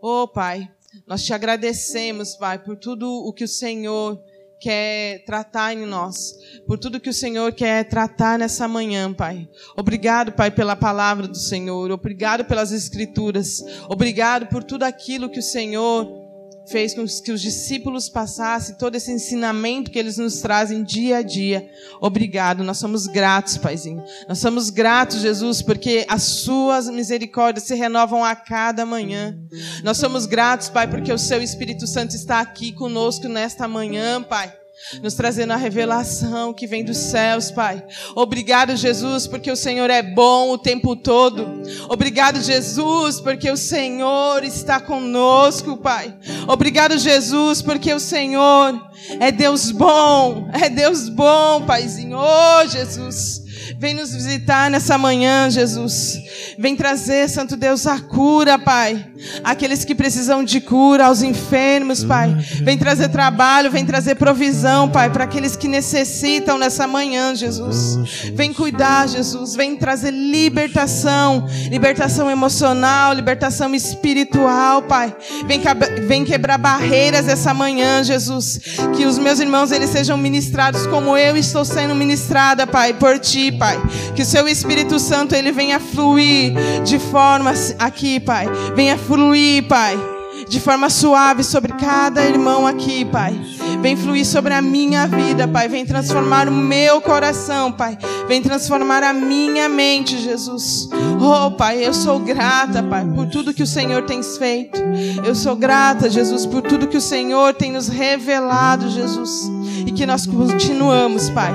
Oh, 0.00 0.26
Pai, 0.26 0.68
nós 1.06 1.22
te 1.24 1.32
agradecemos, 1.32 2.36
Pai, 2.36 2.58
por 2.58 2.76
tudo 2.76 3.08
o 3.08 3.32
que 3.32 3.44
o 3.44 3.48
Senhor 3.48 4.20
quer 4.60 5.24
tratar 5.24 5.74
em 5.74 5.84
nós, 5.84 6.34
por 6.66 6.78
tudo 6.78 7.00
que 7.00 7.10
o 7.10 7.14
Senhor 7.14 7.52
quer 7.52 7.84
tratar 7.84 8.38
nessa 8.38 8.66
manhã, 8.66 9.12
Pai. 9.12 9.48
Obrigado, 9.76 10.32
Pai, 10.32 10.50
pela 10.50 10.76
palavra 10.76 11.28
do 11.28 11.36
Senhor, 11.36 11.90
obrigado 11.90 12.44
pelas 12.44 12.72
Escrituras, 12.72 13.62
obrigado 13.88 14.46
por 14.46 14.64
tudo 14.64 14.84
aquilo 14.84 15.30
que 15.30 15.38
o 15.38 15.42
Senhor 15.42 16.24
fez 16.66 16.94
com 16.94 17.04
que 17.22 17.32
os 17.32 17.40
discípulos 17.40 18.08
passassem 18.08 18.76
todo 18.76 18.94
esse 18.94 19.12
ensinamento 19.12 19.90
que 19.90 19.98
eles 19.98 20.16
nos 20.16 20.40
trazem 20.40 20.82
dia 20.82 21.18
a 21.18 21.22
dia. 21.22 21.68
Obrigado, 22.00 22.64
nós 22.64 22.78
somos 22.78 23.06
gratos, 23.06 23.58
Paizinho. 23.58 24.02
Nós 24.28 24.38
somos 24.38 24.70
gratos, 24.70 25.20
Jesus, 25.20 25.60
porque 25.60 26.06
as 26.08 26.22
suas 26.22 26.88
misericórdias 26.88 27.66
se 27.66 27.74
renovam 27.74 28.24
a 28.24 28.34
cada 28.34 28.86
manhã. 28.86 29.38
Nós 29.82 29.98
somos 29.98 30.26
gratos, 30.26 30.68
Pai, 30.68 30.88
porque 30.88 31.12
o 31.12 31.18
seu 31.18 31.42
Espírito 31.42 31.86
Santo 31.86 32.14
está 32.14 32.40
aqui 32.40 32.72
conosco 32.72 33.28
nesta 33.28 33.68
manhã, 33.68 34.22
Pai 34.22 34.63
nos 35.02 35.14
trazendo 35.14 35.52
a 35.52 35.56
revelação 35.56 36.52
que 36.52 36.66
vem 36.66 36.84
dos 36.84 36.96
céus, 36.96 37.50
Pai. 37.50 37.84
Obrigado, 38.14 38.76
Jesus, 38.76 39.26
porque 39.26 39.50
o 39.50 39.56
Senhor 39.56 39.90
é 39.90 40.02
bom 40.02 40.50
o 40.50 40.58
tempo 40.58 40.96
todo. 40.96 41.62
Obrigado, 41.88 42.40
Jesus, 42.40 43.20
porque 43.20 43.50
o 43.50 43.56
Senhor 43.56 44.44
está 44.44 44.80
conosco, 44.80 45.76
Pai. 45.76 46.14
Obrigado, 46.48 46.98
Jesus, 46.98 47.62
porque 47.62 47.92
o 47.92 48.00
Senhor 48.00 48.80
é 49.20 49.30
Deus 49.30 49.70
bom, 49.70 50.48
é 50.52 50.68
Deus 50.68 51.08
bom, 51.08 51.62
Paizinho. 51.66 52.18
Oh, 52.18 52.66
Jesus. 52.66 53.43
Vem 53.78 53.94
nos 53.94 54.14
visitar 54.14 54.70
nessa 54.70 54.96
manhã, 54.98 55.50
Jesus. 55.50 56.18
Vem 56.58 56.76
trazer, 56.76 57.28
Santo 57.28 57.56
Deus, 57.56 57.86
a 57.86 57.98
cura, 58.00 58.58
Pai. 58.58 59.04
Aqueles 59.42 59.84
que 59.84 59.94
precisam 59.94 60.44
de 60.44 60.60
cura, 60.60 61.06
aos 61.06 61.22
enfermos, 61.22 62.04
Pai. 62.04 62.34
Vem 62.62 62.78
trazer 62.78 63.08
trabalho, 63.08 63.70
vem 63.70 63.84
trazer 63.84 64.14
provisão, 64.14 64.88
Pai, 64.88 65.10
para 65.10 65.24
aqueles 65.24 65.56
que 65.56 65.68
necessitam 65.68 66.58
nessa 66.58 66.86
manhã, 66.86 67.34
Jesus. 67.34 68.30
Vem 68.34 68.52
cuidar, 68.52 69.08
Jesus. 69.08 69.54
Vem 69.54 69.76
trazer 69.76 70.10
libertação, 70.10 71.46
libertação 71.70 72.30
emocional, 72.30 73.12
libertação 73.12 73.74
espiritual, 73.74 74.82
Pai. 74.82 75.14
Vem, 75.46 75.60
vem 76.06 76.24
quebrar 76.24 76.58
barreiras 76.58 77.28
essa 77.28 77.52
manhã, 77.52 78.02
Jesus. 78.02 78.60
Que 78.96 79.06
os 79.06 79.18
meus 79.18 79.40
irmãos 79.40 79.72
eles 79.72 79.90
sejam 79.90 80.16
ministrados 80.16 80.86
como 80.86 81.16
eu 81.16 81.36
estou 81.36 81.64
sendo 81.64 81.94
ministrada, 81.94 82.66
Pai, 82.66 82.94
por 82.94 83.18
Ti, 83.18 83.52
Pai. 83.54 83.80
Que 84.14 84.22
o 84.22 84.26
Seu 84.26 84.48
Espírito 84.48 84.98
Santo 84.98 85.34
ele 85.34 85.52
venha 85.52 85.80
fluir 85.80 86.52
de 86.84 86.98
forma 86.98 87.52
aqui, 87.78 88.20
Pai. 88.20 88.46
Venha 88.74 88.98
fluir, 88.98 89.66
Pai 89.66 90.14
de 90.48 90.60
forma 90.60 90.90
suave 90.90 91.42
sobre 91.42 91.72
cada 91.72 92.24
irmão 92.24 92.66
aqui, 92.66 93.04
Pai. 93.04 93.38
Vem 93.80 93.96
fluir 93.96 94.26
sobre 94.26 94.52
a 94.52 94.62
minha 94.62 95.06
vida, 95.06 95.48
Pai. 95.48 95.68
Vem 95.68 95.84
transformar 95.84 96.48
o 96.48 96.52
meu 96.52 97.00
coração, 97.00 97.72
Pai. 97.72 97.98
Vem 98.28 98.42
transformar 98.42 99.02
a 99.02 99.12
minha 99.12 99.68
mente, 99.68 100.18
Jesus. 100.18 100.88
Oh, 101.20 101.50
Pai, 101.50 101.84
eu 101.84 101.94
sou 101.94 102.18
grata, 102.18 102.82
Pai, 102.82 103.04
por 103.04 103.26
tudo 103.26 103.54
que 103.54 103.62
o 103.62 103.66
Senhor 103.66 104.02
tem 104.02 104.22
feito. 104.22 104.80
Eu 105.24 105.34
sou 105.34 105.56
grata, 105.56 106.10
Jesus, 106.10 106.46
por 106.46 106.62
tudo 106.62 106.88
que 106.88 106.96
o 106.96 107.02
Senhor 107.02 107.54
tem 107.54 107.72
nos 107.72 107.88
revelado, 107.88 108.88
Jesus. 108.90 109.50
E 109.86 109.92
que 109.92 110.06
nós 110.06 110.26
continuamos, 110.26 111.30
Pai, 111.30 111.52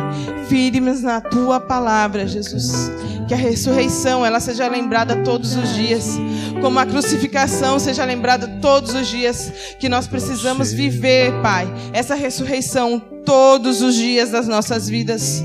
firmes 0.50 1.02
na 1.02 1.22
tua 1.22 1.60
palavra, 1.60 2.28
Jesus. 2.28 2.92
Que 3.28 3.34
a 3.34 3.38
ressurreição 3.38 4.26
ela 4.26 4.40
seja 4.40 4.68
lembrada 4.68 5.24
todos 5.24 5.56
os 5.56 5.76
dias, 5.76 6.20
como 6.60 6.80
a 6.80 6.86
crucificação 6.86 7.78
seja 7.78 8.04
lembrada 8.04 8.48
todos 8.60 8.94
os 8.96 9.08
dias, 9.08 9.54
que 9.80 9.88
nós 9.88 10.08
precisamos 10.08 10.74
viver, 10.74 11.32
Pai, 11.42 11.72
essa 11.94 12.16
ressurreição 12.16 13.00
todos 13.24 13.82
os 13.82 13.94
dias 13.94 14.32
das 14.32 14.48
nossas 14.48 14.90
vidas. 14.90 15.44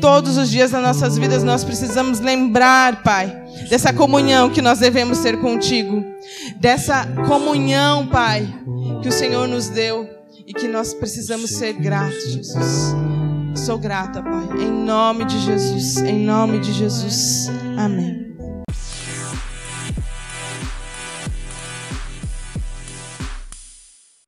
Todos 0.00 0.36
os 0.36 0.50
dias 0.50 0.70
das 0.70 0.82
nossas 0.82 1.18
vidas 1.18 1.42
nós 1.42 1.64
precisamos 1.64 2.20
lembrar, 2.20 3.02
Pai, 3.02 3.44
dessa 3.68 3.92
comunhão 3.92 4.50
que 4.50 4.62
nós 4.62 4.78
devemos 4.78 5.18
ter 5.18 5.38
contigo, 5.40 6.04
dessa 6.56 7.06
comunhão, 7.26 8.06
Pai, 8.06 8.46
que 9.02 9.08
o 9.08 9.12
Senhor 9.12 9.46
nos 9.46 9.68
deu 9.68 10.08
e 10.46 10.54
que 10.54 10.68
nós 10.68 10.94
precisamos 10.94 11.50
ser 11.50 11.72
gratos, 11.74 12.32
Jesus. 12.32 12.94
Sou 13.56 13.78
grata, 13.78 14.22
Pai. 14.22 14.48
Em 14.60 14.70
nome 14.70 15.24
de 15.24 15.38
Jesus. 15.40 15.96
Em 15.98 16.24
nome 16.24 16.60
de 16.60 16.72
Jesus. 16.72 17.48
Amém. 17.76 18.25